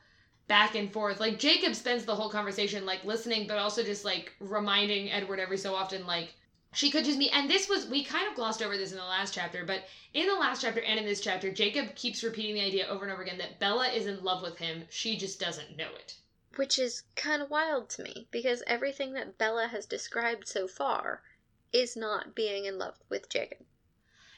back 0.47 0.75
and 0.75 0.91
forth. 0.91 1.19
Like 1.19 1.39
Jacob 1.39 1.75
spends 1.75 2.05
the 2.05 2.15
whole 2.15 2.29
conversation 2.29 2.85
like 2.85 3.03
listening, 3.03 3.47
but 3.47 3.57
also 3.57 3.83
just 3.83 4.03
like 4.03 4.33
reminding 4.39 5.11
Edward 5.11 5.39
every 5.39 5.57
so 5.57 5.73
often, 5.73 6.05
like 6.05 6.33
she 6.73 6.91
could 6.91 7.05
just 7.05 7.19
be. 7.19 7.29
And 7.29 7.49
this 7.49 7.69
was 7.69 7.87
we 7.87 8.03
kind 8.03 8.27
of 8.27 8.35
glossed 8.35 8.61
over 8.61 8.77
this 8.77 8.91
in 8.91 8.97
the 8.97 9.03
last 9.03 9.33
chapter, 9.33 9.65
but 9.65 9.83
in 10.13 10.27
the 10.27 10.33
last 10.33 10.61
chapter 10.61 10.81
and 10.81 10.99
in 10.99 11.05
this 11.05 11.21
chapter, 11.21 11.51
Jacob 11.51 11.95
keeps 11.95 12.23
repeating 12.23 12.55
the 12.55 12.65
idea 12.65 12.87
over 12.87 13.03
and 13.03 13.13
over 13.13 13.21
again 13.21 13.37
that 13.37 13.59
Bella 13.59 13.87
is 13.87 14.07
in 14.07 14.23
love 14.23 14.41
with 14.41 14.57
him. 14.57 14.83
She 14.89 15.17
just 15.17 15.39
doesn't 15.39 15.77
know 15.77 15.89
it. 15.95 16.15
Which 16.55 16.77
is 16.77 17.03
kind 17.15 17.41
of 17.41 17.49
wild 17.49 17.89
to 17.91 18.03
me, 18.03 18.27
because 18.29 18.61
everything 18.67 19.13
that 19.13 19.37
Bella 19.37 19.67
has 19.67 19.85
described 19.85 20.47
so 20.47 20.67
far 20.67 21.23
is 21.71 21.97
not 21.97 22.35
being 22.35 22.65
in 22.65 22.77
love 22.77 22.99
with 23.09 23.29
Jacob. 23.29 23.65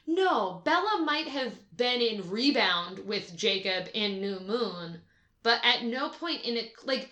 No, 0.08 0.62
Bella 0.64 1.04
might 1.04 1.28
have 1.28 1.54
been 1.76 2.00
in 2.00 2.30
rebound 2.30 3.00
with 3.00 3.36
Jacob 3.36 3.90
in 3.94 4.22
New 4.22 4.40
Moon, 4.40 5.02
but 5.44 5.60
at 5.64 5.84
no 5.84 6.10
point 6.10 6.44
in 6.44 6.56
it, 6.56 6.74
like, 6.86 7.10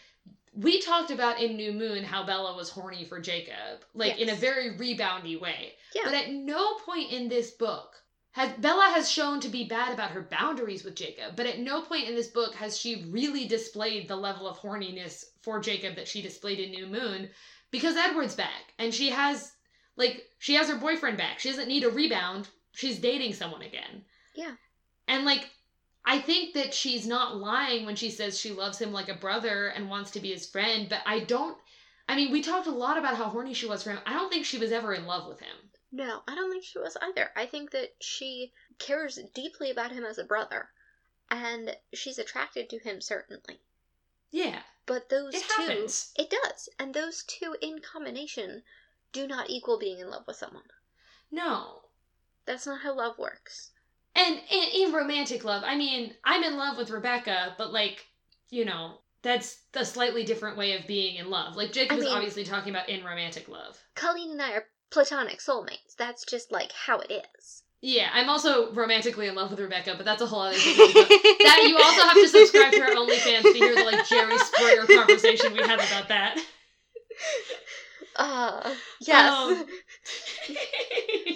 we 0.55 0.79
talked 0.81 1.11
about 1.11 1.41
in 1.41 1.55
New 1.55 1.73
Moon 1.73 2.03
how 2.03 2.25
Bella 2.25 2.55
was 2.55 2.69
horny 2.69 3.05
for 3.05 3.19
Jacob, 3.19 3.83
like, 3.93 4.19
in 4.19 4.29
a 4.29 4.35
very 4.35 4.77
reboundy 4.77 5.39
way. 5.39 5.73
Yeah. 5.95 6.01
But 6.05 6.13
at 6.13 6.31
no 6.31 6.75
point 6.75 7.11
in 7.11 7.27
this 7.29 7.51
book 7.51 7.95
has 8.33 8.51
Bella 8.53 8.91
has 8.95 9.09
shown 9.09 9.39
to 9.41 9.49
be 9.49 9.63
bad 9.63 9.93
about 9.93 10.11
her 10.11 10.21
boundaries 10.23 10.83
with 10.83 10.95
Jacob, 10.95 11.35
but 11.35 11.45
at 11.45 11.59
no 11.59 11.81
point 11.81 12.09
in 12.09 12.15
this 12.15 12.27
book 12.27 12.55
has 12.55 12.77
she 12.77 13.05
really 13.09 13.47
displayed 13.47 14.07
the 14.07 14.15
level 14.15 14.47
of 14.47 14.59
horniness 14.59 15.25
for 15.41 15.59
Jacob 15.59 15.95
that 15.95 16.07
she 16.07 16.21
displayed 16.21 16.59
in 16.59 16.71
New 16.71 16.87
Moon 16.87 17.29
because 17.69 17.95
Edward's 17.95 18.35
back 18.35 18.73
and 18.79 18.93
she 18.93 19.09
has 19.09 19.51
like 19.97 20.23
she 20.39 20.55
has 20.55 20.67
her 20.67 20.77
boyfriend 20.77 21.17
back. 21.17 21.39
She 21.39 21.49
doesn't 21.49 21.67
need 21.67 21.83
a 21.83 21.89
rebound. 21.89 22.47
She's 22.71 22.99
dating 22.99 23.33
someone 23.33 23.61
again. 23.61 24.03
Yeah. 24.35 24.53
And 25.07 25.25
like 25.25 25.49
I 26.05 26.19
think 26.19 26.53
that 26.53 26.73
she's 26.73 27.07
not 27.07 27.37
lying 27.37 27.85
when 27.85 27.95
she 27.95 28.09
says 28.09 28.39
she 28.39 28.51
loves 28.51 28.79
him 28.79 28.91
like 28.91 29.09
a 29.09 29.13
brother 29.13 29.67
and 29.67 29.89
wants 29.89 30.11
to 30.11 30.19
be 30.19 30.31
his 30.31 30.47
friend, 30.47 30.89
but 30.89 31.01
I 31.05 31.19
don't 31.19 31.57
I 32.07 32.15
mean, 32.15 32.31
we 32.31 32.41
talked 32.41 32.67
a 32.67 32.71
lot 32.71 32.97
about 32.97 33.15
how 33.15 33.29
horny 33.29 33.53
she 33.53 33.65
was 33.65 33.83
for 33.83 33.91
him. 33.91 33.99
I 34.05 34.13
don't 34.13 34.29
think 34.29 34.45
she 34.45 34.57
was 34.57 34.71
ever 34.73 34.93
in 34.93 35.05
love 35.05 35.27
with 35.27 35.39
him. 35.39 35.71
No, 35.91 36.21
I 36.27 36.35
don't 36.35 36.51
think 36.51 36.65
she 36.65 36.79
was 36.79 36.97
either. 37.01 37.31
I 37.35 37.45
think 37.45 37.71
that 37.71 37.95
she 38.01 38.51
cares 38.77 39.19
deeply 39.33 39.71
about 39.71 39.91
him 39.91 40.03
as 40.03 40.17
a 40.17 40.23
brother, 40.25 40.69
and 41.29 41.77
she's 41.93 42.19
attracted 42.19 42.69
to 42.69 42.79
him 42.79 42.99
certainly. 42.99 43.61
Yeah. 44.31 44.63
But 44.85 45.09
those 45.09 45.33
It 45.35 45.43
two, 45.47 45.61
happens. 45.61 46.11
it 46.17 46.29
does, 46.29 46.67
and 46.77 46.93
those 46.93 47.23
two 47.23 47.55
in 47.61 47.79
combination 47.79 48.63
do 49.13 49.27
not 49.27 49.49
equal 49.49 49.77
being 49.79 49.99
in 49.99 50.09
love 50.09 50.27
with 50.27 50.35
someone. 50.35 50.63
No. 51.31 51.83
That's 52.45 52.65
not 52.65 52.81
how 52.81 52.95
love 52.95 53.17
works. 53.17 53.71
And 54.15 54.39
in, 54.51 54.87
in 54.87 54.93
romantic 54.93 55.43
love, 55.43 55.63
I 55.65 55.75
mean, 55.75 56.13
I'm 56.23 56.43
in 56.43 56.57
love 56.57 56.77
with 56.77 56.91
Rebecca, 56.91 57.55
but 57.57 57.73
like, 57.73 58.05
you 58.49 58.63
know, 58.65 58.99
that's 59.23 59.57
a 59.73 59.83
slightly 59.85 60.23
different 60.23 60.57
way 60.57 60.77
of 60.77 60.85
being 60.85 61.15
in 61.15 61.29
love. 61.29 61.55
Like 61.55 61.71
Jacob 61.71 61.95
I 61.95 61.99
is 61.99 62.05
mean- 62.05 62.13
obviously 62.13 62.43
talking 62.43 62.73
about 62.73 62.89
in 62.89 63.03
romantic 63.03 63.47
love. 63.47 63.77
Colleen 63.95 64.31
and 64.31 64.41
I 64.41 64.51
are 64.53 64.65
platonic 64.91 65.39
soulmates. 65.39 65.95
That's 65.97 66.25
just 66.25 66.51
like 66.51 66.71
how 66.73 66.99
it 66.99 67.11
is. 67.37 67.63
Yeah, 67.85 68.09
I'm 68.13 68.29
also 68.29 68.71
romantically 68.73 69.27
in 69.27 69.35
love 69.35 69.51
with 69.51 69.59
Rebecca, 69.59 69.95
but 69.97 70.05
that's 70.05 70.21
a 70.21 70.25
whole 70.25 70.41
other 70.43 70.55
thing. 70.57 70.77
that 70.77 71.65
you 71.67 71.77
also 71.77 72.01
have 72.03 72.13
to 72.13 72.27
subscribe 72.29 72.71
to 72.71 72.81
our 72.81 72.91
OnlyFans 72.91 73.41
to 73.41 73.53
hear 73.53 73.75
the 73.75 73.83
like 73.83 74.07
Jerry 74.07 74.37
Springer 74.37 74.85
conversation 74.87 75.51
we 75.51 75.59
had 75.59 75.79
about 75.79 76.07
that. 76.07 76.39
Uh, 78.15 78.75
yes. 79.01 79.31
Um, 79.31 79.65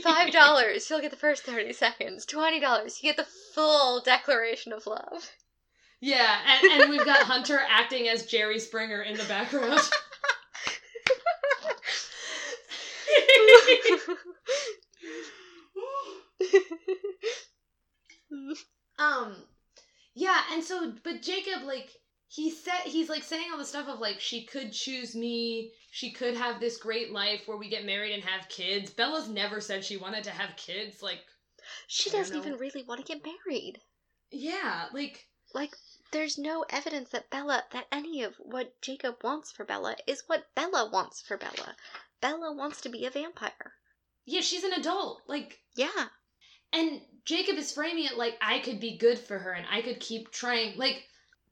Five 0.03 0.31
dollars, 0.31 0.89
you'll 0.89 1.01
get 1.01 1.11
the 1.11 1.17
first 1.17 1.43
thirty 1.43 1.73
seconds. 1.73 2.25
Twenty 2.25 2.59
dollars, 2.59 2.99
you 3.01 3.09
get 3.09 3.17
the 3.17 3.31
full 3.53 4.01
declaration 4.01 4.73
of 4.73 4.87
love. 4.87 5.31
Yeah, 5.99 6.37
and, 6.45 6.81
and 6.81 6.89
we've 6.91 7.05
got 7.05 7.25
Hunter 7.25 7.59
acting 7.67 8.07
as 8.07 8.25
Jerry 8.25 8.59
Springer 8.59 9.01
in 9.01 9.17
the 9.17 9.23
background. 9.23 9.79
um, 18.99 19.35
yeah, 20.15 20.41
and 20.51 20.63
so, 20.63 20.93
but 21.03 21.21
Jacob, 21.21 21.63
like, 21.63 21.89
he 22.29 22.51
said, 22.51 22.81
he's 22.85 23.09
like 23.09 23.23
saying 23.23 23.47
all 23.51 23.57
the 23.57 23.65
stuff 23.65 23.87
of 23.87 23.99
like, 23.99 24.19
she 24.19 24.43
could 24.45 24.73
choose 24.73 25.15
me, 25.15 25.71
she 25.91 26.11
could 26.11 26.35
have 26.35 26.59
this 26.59 26.77
great 26.77 27.11
life 27.11 27.43
where 27.45 27.57
we 27.57 27.69
get 27.69 27.85
married 27.85 28.13
and 28.13 28.23
have 28.23 28.49
kids. 28.49 28.91
Bella's 28.91 29.29
never 29.29 29.61
said 29.61 29.83
she 29.83 29.97
wanted 29.97 30.23
to 30.25 30.31
have 30.31 30.55
kids. 30.57 31.01
Like, 31.01 31.19
she 31.87 32.09
doesn't 32.09 32.37
even 32.37 32.57
really 32.57 32.83
want 32.83 33.05
to 33.05 33.13
get 33.13 33.25
married. 33.25 33.79
yeah, 34.31 34.85
like, 34.93 35.27
Like, 35.53 35.75
there's 36.11 36.37
no 36.37 36.65
evidence 36.69 37.09
that 37.09 37.29
Bella, 37.29 37.63
that 37.71 37.87
any 37.91 38.23
of 38.23 38.35
what 38.37 38.81
Jacob 38.81 39.23
wants 39.23 39.51
for 39.51 39.63
Bella 39.65 39.95
is 40.05 40.23
what 40.27 40.53
Bella 40.55 40.89
wants 40.91 41.21
for 41.21 41.37
Bella. 41.37 41.75
Bella 42.21 42.53
wants 42.53 42.81
to 42.81 42.89
be 42.89 43.05
a 43.05 43.09
vampire. 43.09 43.73
yeah, 44.25 44.41
she's 44.41 44.63
an 44.63 44.73
adult. 44.73 45.21
Like, 45.27 45.59
Yeah. 45.75 46.07
And 46.73 47.01
Jacob 47.23 47.55
is 47.57 47.71
framing 47.71 48.05
it 48.05 48.17
like 48.17 48.37
I 48.41 48.59
could 48.59 48.81
be 48.81 48.97
good 48.97 49.17
for 49.17 49.39
her 49.39 49.51
and 49.53 49.65
I 49.71 49.81
could 49.81 50.01
keep 50.01 50.31
trying. 50.31 50.77
Like, 50.77 51.07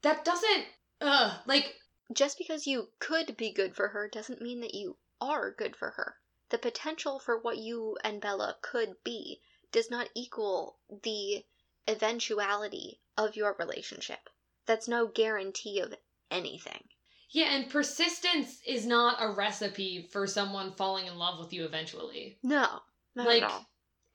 that 0.05 0.23
doesn't. 0.25 0.65
Ugh. 1.01 1.31
Like, 1.45 1.75
Just 2.13 2.37
because 2.37 2.65
you 2.65 2.89
could 2.99 3.35
be 3.35 3.51
good 3.51 3.75
for 3.75 3.89
her 3.89 4.07
doesn't 4.07 4.41
mean 4.41 4.61
that 4.61 4.73
you 4.73 4.97
are 5.19 5.51
good 5.51 5.75
for 5.75 5.91
her. 5.91 6.15
The 6.49 6.57
potential 6.57 7.19
for 7.19 7.37
what 7.37 7.57
you 7.57 7.97
and 8.03 8.21
Bella 8.21 8.57
could 8.61 8.95
be 9.03 9.41
does 9.71 9.89
not 9.91 10.09
equal 10.15 10.77
the 11.03 11.43
eventuality 11.87 12.99
of 13.17 13.35
your 13.35 13.55
relationship. 13.57 14.29
That's 14.65 14.87
no 14.87 15.07
guarantee 15.07 15.79
of 15.79 15.93
anything. 16.31 16.83
yeah, 17.29 17.55
and 17.55 17.69
persistence 17.69 18.61
is 18.65 18.85
not 18.85 19.17
a 19.19 19.29
recipe 19.33 20.07
for 20.11 20.25
someone 20.27 20.71
falling 20.73 21.07
in 21.07 21.17
love 21.17 21.39
with 21.39 21.51
you 21.53 21.65
eventually. 21.65 22.37
No, 22.43 22.81
not 23.15 23.27
like, 23.27 23.43
at 23.43 23.51
all. 23.51 23.65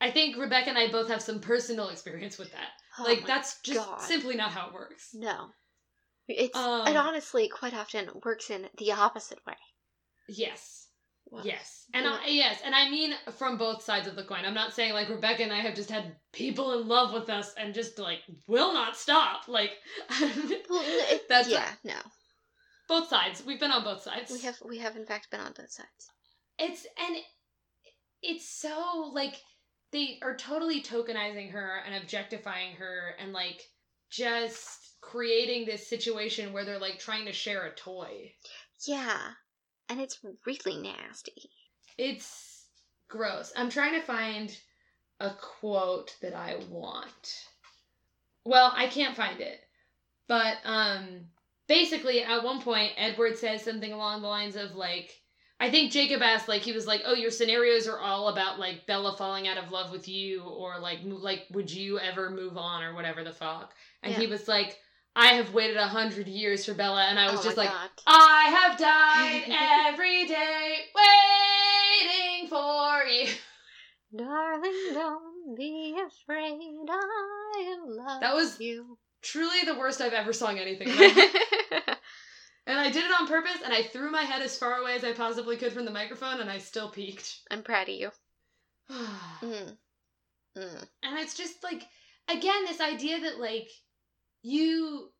I 0.00 0.11
think 0.11 0.37
Rebecca 0.37 0.70
and 0.70 0.79
I 0.79 0.88
both 0.90 1.09
have 1.09 1.22
some 1.22 1.40
personal 1.40 1.88
experience 1.90 2.38
with 2.38 2.50
that. 2.53 2.70
Oh 2.98 3.05
like, 3.05 3.26
that's 3.26 3.61
just 3.61 3.79
God. 3.87 4.00
simply 4.00 4.37
not 4.37 4.53
how 4.53 4.68
it 4.68 4.74
works. 4.74 5.11
No. 5.14 5.50
It's 6.28 6.56
Um, 6.56 6.87
it 6.87 6.96
honestly 6.96 7.48
quite 7.48 7.74
often 7.74 8.09
works 8.24 8.50
in 8.50 8.68
the 8.78 8.92
opposite 8.92 9.44
way. 9.46 9.56
Yes. 10.28 10.88
Well, 11.26 11.46
Yes. 11.46 11.87
And. 11.94 12.06
I, 12.06 12.26
yes, 12.26 12.61
and 12.64 12.74
I 12.74 12.90
mean 12.90 13.14
from 13.37 13.56
both 13.56 13.83
sides 13.83 14.09
of 14.09 14.16
the 14.16 14.24
coin. 14.24 14.44
I'm 14.44 14.54
not 14.54 14.74
saying 14.74 14.92
like 14.94 15.09
Rebecca 15.09 15.42
and 15.42 15.52
I 15.52 15.61
have 15.61 15.74
just 15.74 15.90
had 15.90 16.16
people 16.33 16.80
in 16.80 16.88
love 16.88 17.12
with 17.12 17.28
us 17.30 17.54
and 17.56 17.72
just 17.74 17.98
like 17.98 18.20
will 18.46 18.72
not 18.72 18.96
stop. 18.96 19.46
Like 19.48 19.72
Well, 20.11 20.83
it, 20.85 21.28
that's 21.28 21.48
yeah, 21.48 21.70
no. 21.85 21.94
both 22.88 23.09
sides. 23.09 23.44
We've 23.46 23.61
been 23.61 23.70
on 23.70 23.85
both 23.85 24.02
sides. 24.02 24.30
We 24.33 24.40
have 24.40 24.59
we 24.64 24.78
have 24.78 24.96
in 24.96 25.06
fact 25.06 25.30
been 25.30 25.40
on 25.40 25.52
both 25.56 25.70
sides. 25.70 26.11
It's 26.59 26.87
and 26.98 27.16
it's 28.22 28.48
so 28.48 29.11
like 29.14 29.37
they 29.92 30.18
are 30.22 30.37
totally 30.37 30.83
tokenizing 30.83 31.52
her 31.52 31.80
and 31.87 31.94
objectifying 32.02 32.76
her 32.76 33.14
and 33.20 33.33
like 33.33 33.62
just 34.11 34.89
creating 35.00 35.66
this 35.66 35.86
situation 35.86 36.52
where 36.52 36.64
they're 36.64 36.78
like 36.78 36.98
trying 36.98 37.26
to 37.26 37.32
share 37.32 37.66
a 37.66 37.74
toy. 37.74 38.32
Yeah. 38.86 39.18
And 39.88 40.00
it's 40.00 40.20
really 40.46 40.82
nasty. 40.82 41.50
It's 41.98 42.66
gross. 43.08 43.52
I'm 43.56 43.70
trying 43.70 43.94
to 43.94 44.06
find 44.06 44.56
a 45.18 45.30
quote 45.34 46.16
that 46.22 46.34
I 46.34 46.56
want. 46.68 47.44
Well, 48.44 48.72
I 48.74 48.86
can't 48.86 49.16
find 49.16 49.40
it. 49.40 49.60
But 50.28 50.58
um 50.64 51.26
basically 51.66 52.22
at 52.22 52.44
one 52.44 52.60
point 52.60 52.92
Edward 52.96 53.36
says 53.36 53.62
something 53.62 53.92
along 53.92 54.22
the 54.22 54.28
lines 54.28 54.56
of 54.56 54.74
like 54.74 55.10
I 55.58 55.70
think 55.70 55.92
Jacob 55.92 56.22
asked 56.22 56.48
like 56.48 56.62
he 56.62 56.72
was 56.72 56.86
like, 56.86 57.02
"Oh, 57.04 57.12
your 57.12 57.30
scenarios 57.30 57.86
are 57.86 57.98
all 57.98 58.28
about 58.28 58.58
like 58.58 58.86
Bella 58.86 59.14
falling 59.18 59.46
out 59.46 59.58
of 59.58 59.70
love 59.70 59.92
with 59.92 60.08
you 60.08 60.42
or 60.42 60.78
like 60.80 61.00
like 61.04 61.46
would 61.50 61.70
you 61.70 61.98
ever 61.98 62.30
move 62.30 62.56
on 62.56 62.82
or 62.82 62.94
whatever 62.94 63.22
the 63.22 63.32
fuck." 63.32 63.74
And 64.02 64.14
he 64.14 64.26
was 64.26 64.48
like, 64.48 64.78
"I 65.16 65.29
have 65.35 65.53
waited 65.55 65.77
a 65.77 65.88
hundred 65.88 66.29
years 66.29 66.64
for 66.64 66.75
Bella," 66.75 67.05
and 67.05 67.18
I 67.18 67.31
was 67.31 67.40
oh 67.40 67.44
just 67.44 67.57
like, 67.57 67.70
God. 67.70 67.90
I 68.07 68.42
have 68.44 68.79
died 68.79 69.88
every 69.92 70.27
day 70.27 70.77
waiting 70.94 72.49
for 72.49 73.05
you. 73.05 73.29
Darling, 74.16 74.73
don't 74.92 75.57
be 75.57 75.94
afraid. 76.07 76.87
I 76.90 77.77
love 77.87 78.20
That 78.20 78.35
was 78.35 78.61
you. 78.61 78.99
truly 79.23 79.62
the 79.64 79.79
worst 79.79 80.01
I've 80.01 80.12
ever 80.12 80.33
sung 80.33 80.59
anything 80.59 80.88
and 82.66 82.79
I 82.79 82.90
did 82.90 83.05
it 83.05 83.20
on 83.20 83.27
purpose, 83.27 83.59
and 83.64 83.73
I 83.73 83.83
threw 83.83 84.11
my 84.11 84.23
head 84.23 84.42
as 84.42 84.59
far 84.59 84.79
away 84.81 84.94
as 84.94 85.05
I 85.05 85.12
possibly 85.12 85.57
could 85.57 85.73
from 85.73 85.85
the 85.85 85.90
microphone, 85.90 86.40
and 86.40 86.51
I 86.51 86.59
still 86.59 86.88
peaked. 86.88 87.40
I'm 87.51 87.62
proud 87.62 87.88
of 87.88 87.94
you. 87.94 88.11
and 88.88 88.99
Mm. 89.42 89.77
Mm. 90.57 90.87
it's 91.18 91.35
just 91.37 91.62
like, 91.62 91.83
again, 92.29 92.64
this 92.64 92.81
idea 92.81 93.20
that, 93.20 93.38
like, 93.38 93.68
you. 94.42 95.11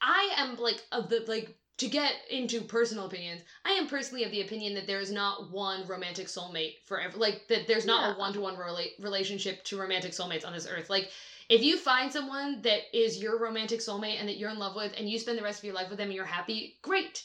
I 0.00 0.34
am, 0.36 0.56
like, 0.56 0.82
of 0.92 1.08
the, 1.08 1.24
like, 1.26 1.56
to 1.78 1.88
get 1.88 2.12
into 2.30 2.60
personal 2.60 3.06
opinions, 3.06 3.42
I 3.64 3.70
am 3.72 3.86
personally 3.86 4.24
of 4.24 4.30
the 4.32 4.40
opinion 4.42 4.74
that 4.74 4.86
there 4.86 5.00
is 5.00 5.12
not 5.12 5.50
one 5.52 5.86
romantic 5.86 6.26
soulmate 6.26 6.74
forever. 6.86 7.16
Like, 7.16 7.46
that 7.48 7.66
there's 7.66 7.86
not 7.86 8.02
Yeah. 8.02 8.14
a 8.14 8.18
one 8.18 8.32
to 8.32 8.40
one 8.40 8.56
relationship 8.98 9.64
to 9.64 9.78
romantic 9.78 10.12
soulmates 10.12 10.44
on 10.46 10.52
this 10.52 10.66
earth. 10.66 10.90
Like, 10.90 11.10
if 11.48 11.62
you 11.62 11.78
find 11.78 12.12
someone 12.12 12.60
that 12.62 12.82
is 12.92 13.18
your 13.22 13.38
romantic 13.38 13.80
soulmate 13.80 14.18
and 14.18 14.28
that 14.28 14.36
you're 14.36 14.50
in 14.50 14.58
love 14.58 14.76
with 14.76 14.92
and 14.96 15.08
you 15.08 15.18
spend 15.18 15.38
the 15.38 15.42
rest 15.42 15.60
of 15.60 15.64
your 15.64 15.74
life 15.74 15.88
with 15.88 15.98
them 15.98 16.08
and 16.08 16.14
you're 16.14 16.24
happy, 16.24 16.78
great. 16.82 17.24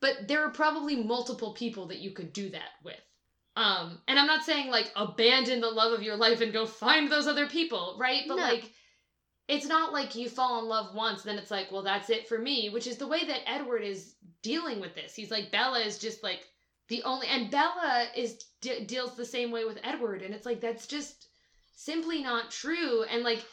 But 0.00 0.26
there 0.26 0.44
are 0.44 0.50
probably 0.50 0.96
multiple 0.96 1.52
people 1.52 1.86
that 1.88 1.98
you 1.98 2.10
could 2.10 2.32
do 2.32 2.48
that 2.50 2.70
with. 2.82 3.00
Um, 3.56 4.00
and 4.08 4.18
I'm 4.18 4.26
not 4.26 4.44
saying 4.44 4.70
like 4.70 4.90
abandon 4.96 5.60
the 5.60 5.68
love 5.68 5.92
of 5.92 6.02
your 6.02 6.16
life 6.16 6.40
and 6.40 6.52
go 6.52 6.64
find 6.64 7.10
those 7.10 7.26
other 7.26 7.46
people, 7.46 7.96
right? 7.98 8.24
But 8.26 8.36
No. 8.36 8.42
like 8.42 8.72
it's 9.50 9.66
not 9.66 9.92
like 9.92 10.14
you 10.14 10.28
fall 10.28 10.60
in 10.60 10.66
love 10.68 10.94
once, 10.94 11.22
then 11.22 11.36
it's 11.36 11.50
like, 11.50 11.72
well, 11.72 11.82
that's 11.82 12.08
it 12.08 12.28
for 12.28 12.38
me, 12.38 12.70
which 12.70 12.86
is 12.86 12.96
the 12.98 13.06
way 13.08 13.24
that 13.26 13.48
Edward 13.50 13.82
is 13.82 14.14
dealing 14.42 14.80
with 14.80 14.94
this. 14.94 15.14
He's 15.14 15.30
like, 15.30 15.50
Bella 15.50 15.80
is 15.80 15.98
just 15.98 16.22
like 16.22 16.46
the 16.88 17.02
only, 17.02 17.26
and 17.26 17.50
Bella 17.50 18.06
is 18.16 18.44
de- 18.60 18.84
deals 18.84 19.16
the 19.16 19.24
same 19.24 19.50
way 19.50 19.64
with 19.64 19.78
Edward, 19.82 20.22
and 20.22 20.34
it's 20.34 20.46
like 20.46 20.60
that's 20.60 20.86
just 20.86 21.26
simply 21.74 22.22
not 22.22 22.50
true. 22.50 23.02
And 23.04 23.24
like, 23.24 23.44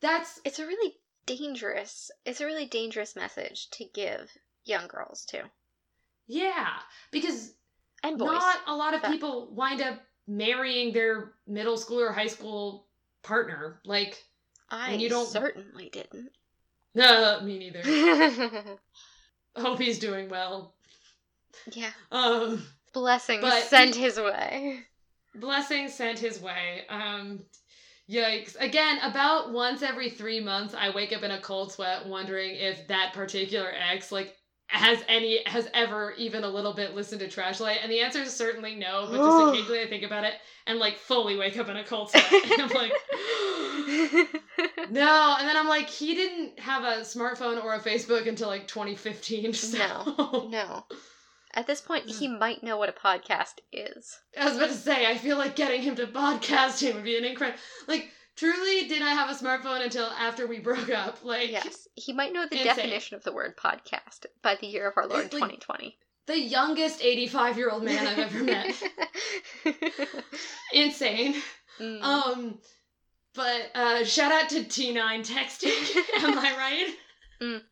that's 0.00 0.40
It's 0.44 0.58
a 0.58 0.66
really 0.66 0.94
dangerous. 1.26 2.10
It's 2.26 2.40
a 2.40 2.46
really 2.46 2.66
dangerous 2.66 3.14
message 3.16 3.70
to 3.70 3.84
give 3.94 4.30
young 4.64 4.88
girls 4.88 5.24
too, 5.24 5.42
yeah, 6.26 6.70
because 7.12 7.52
and 8.02 8.18
boys. 8.18 8.28
not 8.28 8.56
a 8.66 8.74
lot 8.74 8.94
of 8.94 9.02
but- 9.02 9.10
people 9.12 9.48
wind 9.54 9.80
up 9.80 10.00
marrying 10.26 10.92
their 10.92 11.34
middle 11.46 11.76
school 11.76 12.00
or 12.00 12.12
high 12.12 12.26
school 12.26 12.86
partner. 13.22 13.80
Like, 13.84 14.22
I 14.74 14.90
and 14.90 15.00
you 15.02 15.08
don't- 15.08 15.26
certainly 15.28 15.88
didn't. 15.90 16.30
no, 16.94 17.40
me 17.42 17.58
neither. 17.58 17.82
Hope 19.56 19.78
he's 19.78 19.98
doing 19.98 20.28
well. 20.28 20.74
Yeah. 21.72 21.90
Um. 22.10 22.64
Blessings 22.92 23.40
But- 23.42 23.64
sent 23.64 23.94
his 23.94 24.18
way. 24.18 24.80
blessing 25.34 25.88
sent 25.88 26.18
his 26.18 26.40
way. 26.40 26.82
Um, 26.88 27.40
Yikes. 28.08 28.54
Again, 28.60 28.98
about 29.02 29.52
once 29.52 29.82
every 29.82 30.10
three 30.10 30.38
months, 30.40 30.74
I 30.78 30.90
wake 30.94 31.12
up 31.12 31.22
in 31.22 31.30
a 31.30 31.40
cold 31.40 31.72
sweat 31.72 32.06
wondering 32.06 32.54
if 32.54 32.86
that 32.88 33.12
particular 33.14 33.72
ex, 33.90 34.12
like, 34.12 34.36
has 34.66 34.98
any, 35.08 35.40
has 35.46 35.68
ever 35.74 36.12
even 36.18 36.44
a 36.44 36.48
little 36.48 36.74
bit 36.74 36.94
listened 36.94 37.20
to 37.20 37.28
Trashlight. 37.28 37.78
And 37.82 37.90
the 37.90 38.00
answer 38.00 38.20
is 38.20 38.34
certainly 38.36 38.74
no, 38.74 39.08
but 39.10 39.16
just 39.16 39.48
occasionally 39.54 39.80
I 39.80 39.88
think 39.88 40.02
about 40.04 40.24
it 40.24 40.34
and, 40.66 40.78
like, 40.78 40.98
fully 40.98 41.36
wake 41.36 41.56
up 41.58 41.68
in 41.68 41.76
a 41.78 41.84
cold 41.84 42.10
sweat. 42.10 42.24
I'm 42.32 42.68
like, 42.68 42.92
no. 44.90 45.36
And 45.38 45.48
then 45.48 45.56
I'm 45.56 45.68
like, 45.68 45.88
he 45.88 46.14
didn't 46.14 46.58
have 46.60 46.82
a 46.84 47.00
smartphone 47.02 47.62
or 47.62 47.74
a 47.74 47.80
Facebook 47.80 48.26
until, 48.28 48.48
like, 48.48 48.66
2015. 48.68 49.52
So. 49.64 49.78
No. 49.78 50.48
no. 50.50 50.84
At 51.56 51.66
this 51.68 51.80
point, 51.80 52.10
he 52.10 52.26
might 52.26 52.64
know 52.64 52.76
what 52.76 52.88
a 52.88 52.92
podcast 52.92 53.54
is. 53.72 54.18
I 54.38 54.46
was 54.46 54.56
about 54.56 54.70
to 54.70 54.74
say, 54.74 55.06
I 55.06 55.16
feel 55.16 55.38
like 55.38 55.54
getting 55.54 55.82
him 55.82 55.94
to 55.96 56.06
podcast 56.08 56.80
him 56.82 56.96
would 56.96 57.04
be 57.04 57.16
an 57.16 57.24
incredible. 57.24 57.60
Like, 57.86 58.08
truly, 58.36 58.88
did 58.88 59.02
I 59.02 59.10
have 59.10 59.30
a 59.30 59.34
smartphone 59.34 59.84
until 59.84 60.06
after 60.06 60.46
we 60.48 60.58
broke 60.58 60.90
up? 60.90 61.24
Like, 61.24 61.52
Yes. 61.52 61.86
He 61.94 62.12
might 62.12 62.32
know 62.32 62.44
the 62.50 62.56
Insane. 62.58 62.74
definition 62.74 63.16
of 63.16 63.22
the 63.22 63.32
word 63.32 63.56
podcast 63.56 64.26
by 64.42 64.56
the 64.60 64.66
year 64.66 64.88
of 64.88 64.94
our 64.96 65.06
Lord 65.06 65.22
like- 65.24 65.30
2020. 65.30 65.96
the 66.26 66.40
youngest 66.40 67.00
85 67.02 67.56
year 67.58 67.70
old 67.70 67.84
man 67.84 68.04
I've 68.04 68.18
ever 68.18 68.42
met. 68.42 68.74
Insane. 70.72 71.34
Mm. 71.80 72.02
Um, 72.02 72.58
but 73.34 73.70
uh, 73.74 74.04
shout 74.04 74.32
out 74.32 74.48
to 74.50 74.60
T9 74.64 75.26
texting. 75.26 75.96
Am 76.24 76.38
I 76.38 76.56
right? 76.56 76.94
Mm. 77.42 77.62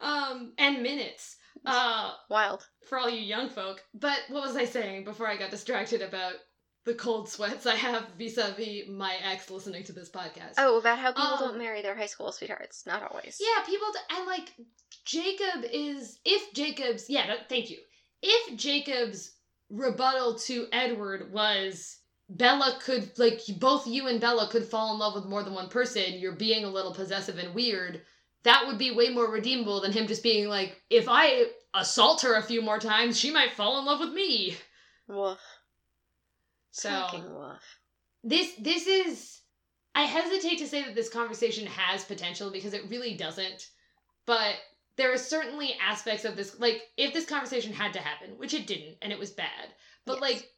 Um, 0.00 0.52
and 0.58 0.82
minutes. 0.82 1.36
Uh, 1.66 2.12
Wild. 2.30 2.66
for 2.88 2.98
all 2.98 3.10
you 3.10 3.20
young 3.20 3.48
folk. 3.50 3.82
But 3.92 4.18
what 4.28 4.42
was 4.46 4.56
I 4.56 4.64
saying 4.64 5.04
before 5.04 5.26
I 5.26 5.36
got 5.36 5.50
distracted 5.50 6.00
about 6.00 6.32
the 6.86 6.94
cold 6.94 7.28
sweats 7.28 7.66
I 7.66 7.74
have 7.74 8.06
vis-a-vis 8.16 8.88
my 8.88 9.16
ex 9.22 9.50
listening 9.50 9.84
to 9.84 9.92
this 9.92 10.08
podcast? 10.08 10.54
Oh, 10.56 10.78
about 10.78 10.98
how 10.98 11.12
people 11.12 11.28
Um, 11.34 11.38
don't 11.40 11.58
marry 11.58 11.82
their 11.82 11.94
high 11.94 12.06
school 12.06 12.32
sweethearts. 12.32 12.86
Not 12.86 13.10
always. 13.10 13.38
Yeah, 13.38 13.62
people 13.64 13.88
d- 13.92 14.16
and 14.16 14.26
like 14.26 14.54
Jacob 15.04 15.64
is 15.70 16.18
if 16.24 16.52
Jacob's 16.54 17.10
yeah, 17.10 17.34
thank 17.50 17.68
you. 17.68 17.78
If 18.22 18.56
Jacob's 18.56 19.32
rebuttal 19.68 20.38
to 20.40 20.66
Edward 20.72 21.30
was 21.30 21.98
Bella 22.30 22.78
could 22.80 23.18
like 23.18 23.40
both 23.58 23.88
you 23.88 24.06
and 24.06 24.20
Bella 24.20 24.48
could 24.48 24.64
fall 24.64 24.92
in 24.92 25.00
love 25.00 25.14
with 25.14 25.24
more 25.24 25.42
than 25.42 25.52
one 25.52 25.68
person, 25.68 26.14
you're 26.14 26.32
being 26.32 26.64
a 26.64 26.70
little 26.70 26.94
possessive 26.94 27.38
and 27.38 27.54
weird. 27.54 28.02
That 28.44 28.66
would 28.66 28.78
be 28.78 28.92
way 28.92 29.08
more 29.08 29.30
redeemable 29.30 29.80
than 29.80 29.92
him 29.92 30.06
just 30.06 30.22
being 30.22 30.48
like, 30.48 30.80
if 30.88 31.06
I 31.08 31.46
assault 31.74 32.22
her 32.22 32.36
a 32.36 32.42
few 32.42 32.62
more 32.62 32.78
times, 32.78 33.18
she 33.18 33.32
might 33.32 33.52
fall 33.52 33.80
in 33.80 33.84
love 33.84 33.98
with 33.98 34.12
me. 34.12 34.56
Woof. 35.08 35.40
So 36.70 37.48
this 38.22 38.54
this 38.60 38.86
is 38.86 39.40
I 39.96 40.02
hesitate 40.02 40.58
to 40.58 40.68
say 40.68 40.84
that 40.84 40.94
this 40.94 41.10
conversation 41.10 41.66
has 41.66 42.04
potential 42.04 42.52
because 42.52 42.74
it 42.74 42.88
really 42.88 43.16
doesn't. 43.16 43.70
But 44.24 44.54
there 44.94 45.12
are 45.12 45.18
certainly 45.18 45.74
aspects 45.84 46.24
of 46.24 46.36
this 46.36 46.60
like 46.60 46.82
if 46.96 47.12
this 47.12 47.26
conversation 47.26 47.72
had 47.72 47.92
to 47.94 48.00
happen, 48.00 48.38
which 48.38 48.54
it 48.54 48.68
didn't 48.68 48.98
and 49.02 49.12
it 49.12 49.18
was 49.18 49.32
bad. 49.32 49.74
But 50.06 50.14
Yes. 50.14 50.22
like 50.22 50.50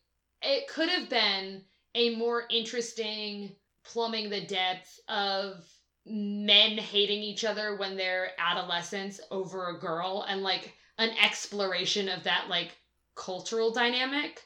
it 0.42 0.66
could 0.68 0.88
have 0.88 1.08
been 1.08 1.64
a 1.94 2.14
more 2.16 2.44
interesting 2.50 3.54
plumbing 3.84 4.30
the 4.30 4.40
depths 4.46 5.00
of 5.08 5.64
men 6.04 6.78
hating 6.78 7.22
each 7.22 7.44
other 7.44 7.76
when 7.76 7.96
they're 7.96 8.30
adolescents 8.38 9.20
over 9.30 9.68
a 9.68 9.78
girl 9.78 10.24
and 10.28 10.42
like 10.42 10.74
an 10.98 11.10
exploration 11.22 12.08
of 12.08 12.22
that 12.24 12.48
like 12.48 12.76
cultural 13.14 13.70
dynamic 13.72 14.42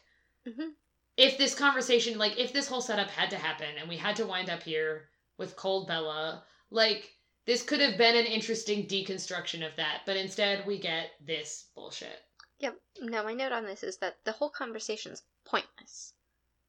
Mhm. 0.47 0.75
if 1.17 1.39
this 1.39 1.55
conversation 1.55 2.19
like 2.19 2.39
if 2.39 2.53
this 2.53 2.67
whole 2.69 2.81
setup 2.81 3.11
had 3.11 3.31
to 3.31 3.39
happen 3.39 3.77
and 3.79 3.89
we 3.89 3.97
had 3.97 4.17
to 4.17 4.27
wind 4.27 4.51
up 4.51 4.63
here 4.63 5.09
with 5.39 5.57
cold 5.57 5.87
bella 5.87 6.45
like 6.71 7.15
this 7.47 7.63
could 7.63 7.81
have 7.81 7.97
been 7.97 8.17
an 8.17 8.27
interesting 8.27 8.87
deconstruction 8.87 9.67
of 9.67 9.77
that 9.77 10.03
but 10.07 10.17
instead 10.17 10.67
we 10.67 10.79
get 10.79 11.11
this 11.21 11.71
bullshit 11.75 12.26
Yep. 12.59 12.81
Now, 13.03 13.23
my 13.23 13.35
note 13.35 13.53
on 13.53 13.65
this 13.65 13.83
is 13.83 13.99
that 13.99 14.25
the 14.25 14.33
whole 14.33 14.51
conversation's 14.51 15.23
pointless. 15.45 16.15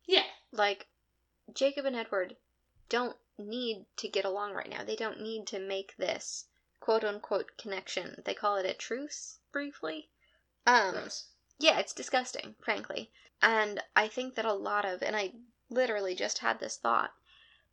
yeah 0.06 0.26
Like, 0.52 0.88
Jacob 1.54 1.86
and 1.86 1.96
Edward 1.96 2.36
don't 2.90 3.18
need 3.38 3.86
to 3.98 4.08
get 4.08 4.26
along 4.26 4.54
right 4.54 4.70
now. 4.70 4.84
They 4.84 4.96
don't 4.96 5.22
need 5.22 5.48
to 5.48 5.60
make 5.60 5.96
this 5.98 6.48
quote 6.80 7.04
unquote 7.04 7.58
connection. 7.58 8.22
They 8.26 8.34
call 8.34 8.58
it 8.58 8.66
a 8.66 8.74
truce, 8.74 9.40
briefly. 9.52 10.10
Um, 10.66 10.92
gross 10.92 11.30
yeah, 11.60 11.80
it's 11.80 11.94
disgusting, 11.94 12.56
frankly. 12.60 13.12
And 13.42 13.82
I 13.96 14.08
think 14.08 14.36
that 14.36 14.46
a 14.46 14.54
lot 14.54 14.86
of, 14.86 15.02
and 15.02 15.16
I 15.16 15.34
literally 15.70 16.16
just 16.16 16.40
had 16.40 16.60
this 16.60 16.78
thought, 16.78 17.14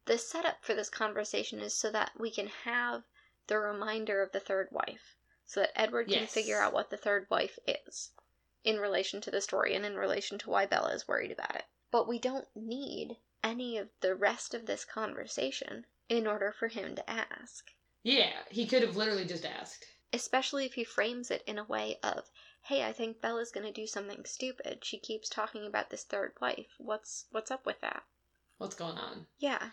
the 0.07 0.18
setup 0.18 0.64
for 0.64 0.74
this 0.74 0.90
conversation 0.90 1.61
is 1.61 1.74
so 1.74 1.90
that 1.90 2.12
we 2.18 2.31
can 2.31 2.48
have 2.64 3.05
the 3.46 3.59
reminder 3.59 4.22
of 4.22 4.33
the 4.33 4.40
third 4.40 4.68
wife, 4.70 5.16
so 5.46 5.61
that 5.61 5.78
Edward 5.78 6.09
can 6.09 6.26
figure 6.26 6.61
out 6.61 6.72
what 6.72 6.90
the 6.90 6.96
third 6.96 7.26
wife 7.30 7.59
is 7.66 8.11
in 8.62 8.78
relation 8.78 9.20
to 9.20 9.30
the 9.30 9.40
story 9.40 9.74
and 9.74 9.85
in 9.85 9.96
relation 9.96 10.38
to 10.38 10.50
why 10.50 10.66
Bella 10.66 10.94
is 10.94 11.07
worried 11.07 11.30
about 11.30 11.54
it. 11.54 11.64
But 11.90 12.09
we 12.09 12.18
don't 12.18 12.48
need 12.54 13.18
any 13.42 13.76
of 13.76 13.90
the 14.00 14.14
rest 14.14 14.54
of 14.54 14.66
this 14.66 14.85
conversation 14.85 15.87
in 16.09 16.26
order 16.26 16.52
for 16.52 16.68
him 16.68 16.94
to 16.96 17.11
ask 17.11 17.70
yeah 18.02 18.42
he 18.50 18.66
could 18.66 18.83
have 18.83 18.96
literally 18.96 19.24
just 19.24 19.44
asked 19.44 19.87
especially 20.14 20.64
if 20.64 20.74
he 20.74 20.85
frames 20.85 21.28
it 21.28 21.42
in 21.44 21.59
a 21.59 21.64
way 21.64 21.98
of, 22.00 22.30
"Hey, 22.62 22.85
I 22.85 22.92
think 22.92 23.20
Bella's 23.20 23.50
going 23.50 23.66
to 23.66 23.72
do 23.72 23.85
something 23.85 24.24
stupid. 24.24 24.85
She 24.85 24.96
keeps 24.96 25.28
talking 25.28 25.66
about 25.66 25.90
this 25.90 26.04
third 26.04 26.35
wife. 26.40 26.76
What's 26.78 27.26
what's 27.33 27.50
up 27.50 27.66
with 27.66 27.80
that?" 27.80 28.04
what's 28.59 28.76
going 28.76 28.96
on 28.96 29.26
Yeah. 29.38 29.70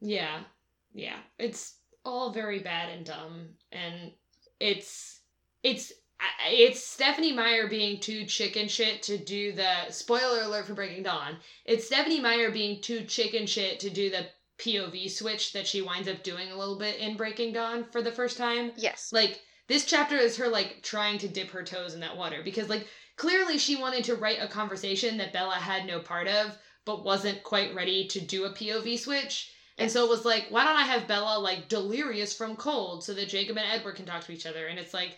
Yeah. 0.00 0.44
Yeah. 0.92 1.22
It's 1.38 1.78
all 2.04 2.30
very 2.30 2.58
bad 2.58 2.90
and 2.90 3.06
dumb 3.06 3.56
and 3.72 4.12
it's 4.60 5.20
it's 5.62 5.92
uh, 6.20 6.50
it's 6.50 6.82
Stephenie 6.82 7.32
Meyer 7.32 7.68
being 7.68 8.00
too 8.00 8.24
chicken 8.24 8.68
shit 8.68 9.02
to 9.04 9.18
do 9.18 9.52
the 9.52 9.90
spoiler 9.90 10.42
alert 10.42 10.66
for 10.66 10.74
Breaking 10.74 11.04
Dawn. 11.04 11.36
It's 11.64 11.86
Stephenie 11.86 12.20
Meyer 12.20 12.50
being 12.50 12.80
too 12.82 13.04
chicken 13.04 13.46
shit 13.46 13.80
to 13.80 13.90
do 13.90 14.10
the 14.10 14.26
POV 14.58 15.10
switch 15.10 15.52
that 15.52 15.66
she 15.66 15.82
winds 15.82 16.08
up 16.08 16.22
doing 16.22 16.50
a 16.50 16.58
little 16.58 16.78
bit 16.78 16.98
in 16.98 17.16
Breaking 17.16 17.52
Dawn 17.52 17.84
for 17.84 18.02
the 18.02 18.12
first 18.12 18.36
time. 18.36 18.72
Yes. 18.76 19.10
Like 19.12 19.40
this 19.68 19.84
chapter 19.84 20.16
is 20.16 20.36
her 20.36 20.48
like 20.48 20.82
trying 20.82 21.18
to 21.18 21.28
dip 21.28 21.50
her 21.50 21.62
toes 21.62 21.94
in 21.94 22.00
that 22.00 22.16
water 22.16 22.42
because 22.42 22.68
like 22.68 22.88
clearly 23.16 23.58
she 23.58 23.76
wanted 23.76 24.04
to 24.04 24.16
write 24.16 24.38
a 24.40 24.48
conversation 24.48 25.16
that 25.18 25.32
Bella 25.32 25.54
had 25.54 25.86
no 25.86 26.00
part 26.00 26.26
of 26.26 26.58
but 26.84 27.04
wasn't 27.04 27.42
quite 27.42 27.74
ready 27.74 28.08
to 28.08 28.20
do 28.20 28.46
a 28.46 28.52
POV 28.52 28.98
switch. 28.98 29.52
And 29.78 29.90
so 29.90 30.04
it 30.04 30.10
was 30.10 30.24
like, 30.24 30.46
why 30.50 30.64
don't 30.64 30.76
I 30.76 30.82
have 30.86 31.06
Bella 31.06 31.38
like 31.38 31.68
delirious 31.68 32.36
from 32.36 32.56
cold 32.56 33.04
so 33.04 33.14
that 33.14 33.28
Jacob 33.28 33.56
and 33.56 33.66
Edward 33.70 33.94
can 33.96 34.06
talk 34.06 34.24
to 34.24 34.32
each 34.32 34.46
other? 34.46 34.66
And 34.66 34.78
it's 34.78 34.92
like, 34.92 35.16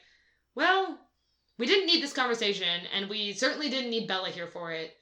well, 0.55 0.99
we 1.59 1.67
didn't 1.67 1.87
need 1.87 2.03
this 2.03 2.13
conversation 2.13 2.83
and 2.95 3.09
we 3.09 3.33
certainly 3.33 3.71
didn't 3.71 3.91
need 3.91 4.07
Bella 4.07 4.29
here 4.31 4.47
for 4.47 4.73
it. 4.73 4.93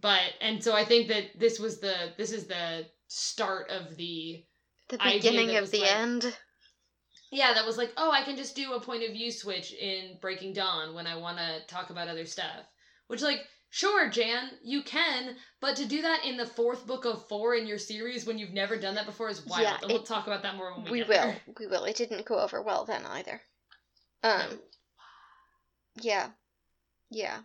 But 0.00 0.20
and 0.40 0.62
so 0.62 0.74
I 0.74 0.84
think 0.84 1.08
that 1.08 1.38
this 1.38 1.58
was 1.58 1.80
the 1.80 2.12
this 2.18 2.32
is 2.32 2.46
the 2.46 2.86
start 3.08 3.70
of 3.70 3.96
the 3.96 4.44
the 4.88 4.98
beginning 4.98 5.56
of 5.56 5.70
the 5.70 5.80
like- 5.80 5.96
end. 5.96 6.36
yeah, 7.30 7.54
that 7.54 7.66
was 7.66 7.78
like, 7.78 7.92
oh, 7.96 8.10
I 8.10 8.22
can 8.22 8.36
just 8.36 8.54
do 8.54 8.74
a 8.74 8.80
point 8.80 9.04
of 9.04 9.12
view 9.12 9.30
switch 9.30 9.72
in 9.72 10.18
Breaking 10.20 10.52
Dawn 10.52 10.94
when 10.94 11.06
I 11.06 11.16
want 11.16 11.38
to 11.38 11.60
talk 11.66 11.90
about 11.90 12.08
other 12.08 12.26
stuff. 12.26 12.66
Which, 13.08 13.22
like, 13.22 13.40
sure, 13.70 14.08
Jan, 14.10 14.50
you 14.62 14.82
can, 14.82 15.36
but 15.60 15.76
to 15.76 15.86
do 15.86 16.02
that 16.02 16.24
in 16.24 16.36
the 16.36 16.46
fourth 16.46 16.86
book 16.86 17.04
of 17.04 17.26
four 17.28 17.54
in 17.54 17.66
your 17.66 17.78
series 17.78 18.26
when 18.26 18.38
you've 18.38 18.52
never 18.52 18.76
done 18.76 18.94
that 18.94 19.06
before 19.06 19.28
is 19.28 19.44
wild. 19.46 19.62
Yeah, 19.62 19.76
and 19.82 19.90
we'll 19.92 20.02
talk 20.02 20.26
about 20.26 20.42
that 20.42 20.56
more 20.56 20.74
when 20.74 20.84
we, 20.84 20.90
We 20.90 20.98
get 21.00 21.08
will. 21.08 21.14
there. 21.16 21.36
We 21.60 21.66
will. 21.66 21.84
It 21.84 21.96
didn't 21.96 22.24
go 22.24 22.38
over 22.38 22.62
well 22.62 22.84
then 22.84 23.04
either. 23.06 23.40
Um 24.22 24.40
No. 24.50 24.58
yeah. 26.02 26.28
Yeah. 27.10 27.38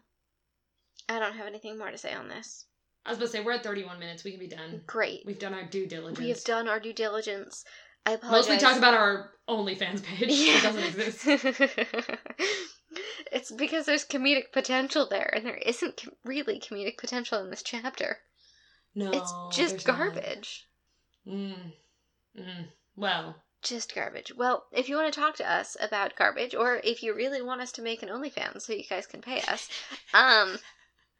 I 1.10 1.20
don't 1.20 1.36
have 1.36 1.48
anything 1.48 1.78
more 1.78 1.92
to 1.92 1.98
say 1.98 2.14
on 2.14 2.30
this. 2.30 2.66
I 3.06 3.10
was 3.10 3.18
about 3.18 3.26
to 3.28 3.32
say, 3.32 3.44
we're 3.44 3.54
at 3.54 3.64
31 3.64 4.00
minutes. 4.00 4.24
We 4.24 4.32
can 4.32 4.40
be 4.40 4.48
done. 4.48 4.82
Great. 4.86 5.24
We've 5.26 5.40
done 5.40 5.54
our 5.54 5.66
due 5.66 5.88
diligence. 5.88 6.20
We 6.20 6.30
have 6.30 6.44
done 6.44 6.68
our 6.68 6.80
due 6.80 6.94
diligence. 6.94 7.66
I 8.06 8.14
apologize. 8.14 8.48
Mostly 8.50 8.58
talked 8.60 8.78
about 8.78 8.94
our 8.94 9.32
OnlyFans 9.50 10.04
page. 10.04 10.30
It 10.30 10.64
doesn't 10.64 10.84
exist. 11.00 11.26
it's 13.32 13.52
because 13.52 13.86
there's 13.86 14.06
comedic 14.06 14.52
potential 14.52 15.08
there, 15.08 15.32
and 15.34 15.46
there 15.46 15.58
isn't 15.58 15.98
com- 15.98 16.14
really 16.24 16.60
comedic 16.60 16.98
potential 16.98 17.40
in 17.40 17.50
this 17.50 17.64
chapter. 17.64 18.20
No. 18.94 19.12
it's 19.12 19.34
just 19.56 19.88
not. 19.88 19.98
garbage. 19.98 20.68
Mm. 21.26 21.74
Mm. 22.38 22.68
Well, 22.96 23.36
Just 23.62 23.94
garbage. 23.94 24.34
Well, 24.36 24.66
if 24.72 24.90
you 24.90 24.96
want 24.96 25.14
to 25.14 25.20
talk 25.20 25.36
to 25.36 25.50
us 25.50 25.78
about 25.80 26.16
garbage, 26.16 26.56
or 26.56 26.82
if 26.84 27.04
you 27.04 27.14
really 27.14 27.42
want 27.42 27.62
us 27.62 27.72
to 27.74 27.82
make 27.82 28.02
an 28.02 28.10
OnlyFans 28.10 28.62
so 28.62 28.74
you 28.74 28.84
guys 28.84 29.06
can 29.06 29.22
pay 29.22 29.42
us, 29.42 29.70
um, 30.14 30.58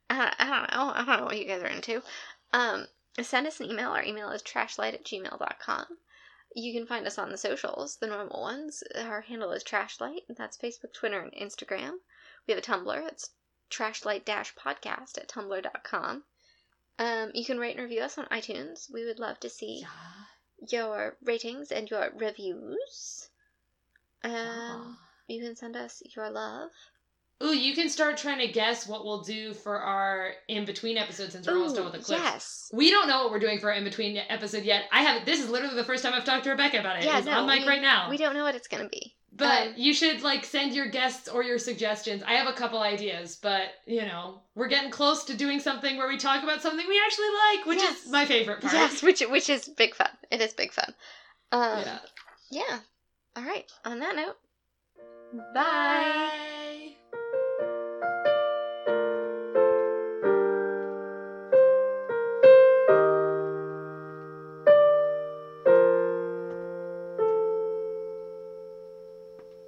I, 0.10 0.34
I 0.40 0.46
don't 0.50 0.72
know. 0.78 0.92
I 0.94 1.06
don't 1.06 1.20
know 1.20 1.26
what 1.26 1.38
you 1.38 1.46
guys 1.46 1.62
are 1.62 1.68
into. 1.68 2.02
Um, 2.52 2.88
send 3.22 3.48
us 3.48 3.60
an 3.60 3.70
email. 3.70 3.92
Our 3.92 4.04
email 4.04 4.30
is 4.32 4.42
trashlight 4.42 4.94
at 4.94 5.06
gmail.com. 5.06 5.86
You 6.56 6.74
can 6.74 6.86
find 6.88 7.08
us 7.08 7.18
on 7.18 7.30
the 7.32 7.38
socials, 7.38 7.96
the 7.98 8.08
normal 8.08 8.42
ones. 8.42 8.84
Our 8.96 9.22
handle 9.22 9.52
is 9.52 9.64
trashlight. 9.64 10.24
and 10.28 10.36
That's 10.38 10.58
Facebook, 10.58 10.94
Twitter, 10.94 11.20
and 11.22 11.32
Instagram. 11.34 11.94
We 12.48 12.54
have 12.54 12.58
a 12.58 12.66
Tumblr. 12.66 13.08
It's 13.08 13.30
trashlight-podcast 13.70 15.18
at 15.18 15.28
tumblr.com. 15.30 16.24
Um, 17.00 17.32
you 17.34 17.46
can 17.46 17.58
rate 17.58 17.76
and 17.78 17.84
review 17.84 18.02
us 18.02 18.18
on 18.18 18.26
iTunes. 18.26 18.92
We 18.92 19.06
would 19.06 19.20
love 19.20 19.40
to 19.42 19.50
see 19.50 19.82
Yeah. 19.82 20.26
your 20.70 21.18
ratings 21.24 21.72
and 21.72 21.90
your 21.90 22.12
reviews. 22.16 23.30
Um, 24.24 24.32
yeah. 24.34 24.94
you 25.28 25.44
can 25.44 25.56
send 25.56 25.76
us 25.76 26.04
your 26.16 26.30
love. 26.30 26.70
Ooh, 27.44 27.56
you 27.56 27.74
can 27.76 27.90
start 27.90 28.18
trying 28.18 28.40
to 28.40 28.48
guess 28.48 28.88
what 28.88 29.04
we'll 29.06 29.22
do 29.22 29.54
for 29.54 29.80
our 29.80 30.32
in 30.48 30.66
between 30.66 30.98
episodes 30.98 31.34
since 31.34 31.48
we're 31.48 31.54
almost 31.56 31.76
done 31.76 31.86
with 31.86 31.96
Eclipse. 31.96 32.10
yes. 32.24 32.70
We 32.74 32.92
don't 32.92 33.08
know 33.08 33.24
what 33.24 33.32
we're 33.32 33.40
doing 33.40 33.60
for 33.60 33.72
our 33.72 33.78
in 33.78 33.84
between 33.84 34.18
episode 34.30 34.64
yet. 34.64 34.84
I 34.92 35.02
have 35.04 35.26
this 35.26 35.40
is 35.40 35.50
literally 35.50 35.76
the 35.76 35.84
first 35.84 36.04
time 36.04 36.14
I've 36.14 36.24
talked 36.26 36.44
to 36.46 36.52
Rebecca 36.52 36.80
about 36.80 36.98
it. 37.00 37.06
Yeah, 37.06 37.18
It's 37.18 37.26
no, 37.28 37.40
on 37.42 37.48
mic 37.48 37.62
we- 37.62 37.68
right 37.68 37.82
now. 37.82 38.10
We 38.10 38.18
don't 38.18 38.34
know 38.34 38.44
what 38.44 38.56
it's 38.56 38.68
gonna 38.68 38.90
be. 38.90 39.16
But 39.34 39.68
Um, 39.68 39.74
you 39.78 39.94
should 39.94 40.22
like 40.24 40.44
send 40.44 40.74
your 40.74 40.88
guests 40.88 41.30
or 41.30 41.42
your 41.42 41.58
suggestions. 41.58 42.22
I 42.28 42.34
have 42.34 42.48
a 42.48 42.54
couple 42.54 42.80
ideas, 42.82 43.38
but 43.42 43.70
you 43.86 44.02
know, 44.02 44.42
we're 44.56 44.68
getting 44.68 44.92
close 44.92 45.24
to 45.26 45.34
doing 45.34 45.60
something 45.62 45.98
where 45.98 46.08
we 46.10 46.18
talk 46.18 46.44
about 46.44 46.62
something 46.62 46.86
we 46.88 47.02
actually 47.06 47.30
like, 47.58 47.66
which 47.66 47.80
Yes. 47.80 48.06
is 48.06 48.12
my 48.12 48.26
favorite 48.26 48.60
part. 48.62 48.74
Yes, 48.74 49.02
which 49.08 49.22
which 49.22 49.50
is 49.50 49.70
big 49.70 49.96
fun. 49.96 50.10
It 50.30 50.42
is 50.42 50.54
big 50.54 50.74
fun. 50.74 50.94
Um, 51.54 51.80
yeah. 51.80 52.00
yeah. 52.52 52.80
All 53.38 53.44
right. 53.44 53.66
On 53.86 54.00
that 54.00 54.16
note, 54.18 54.36
Bye. 55.54 56.30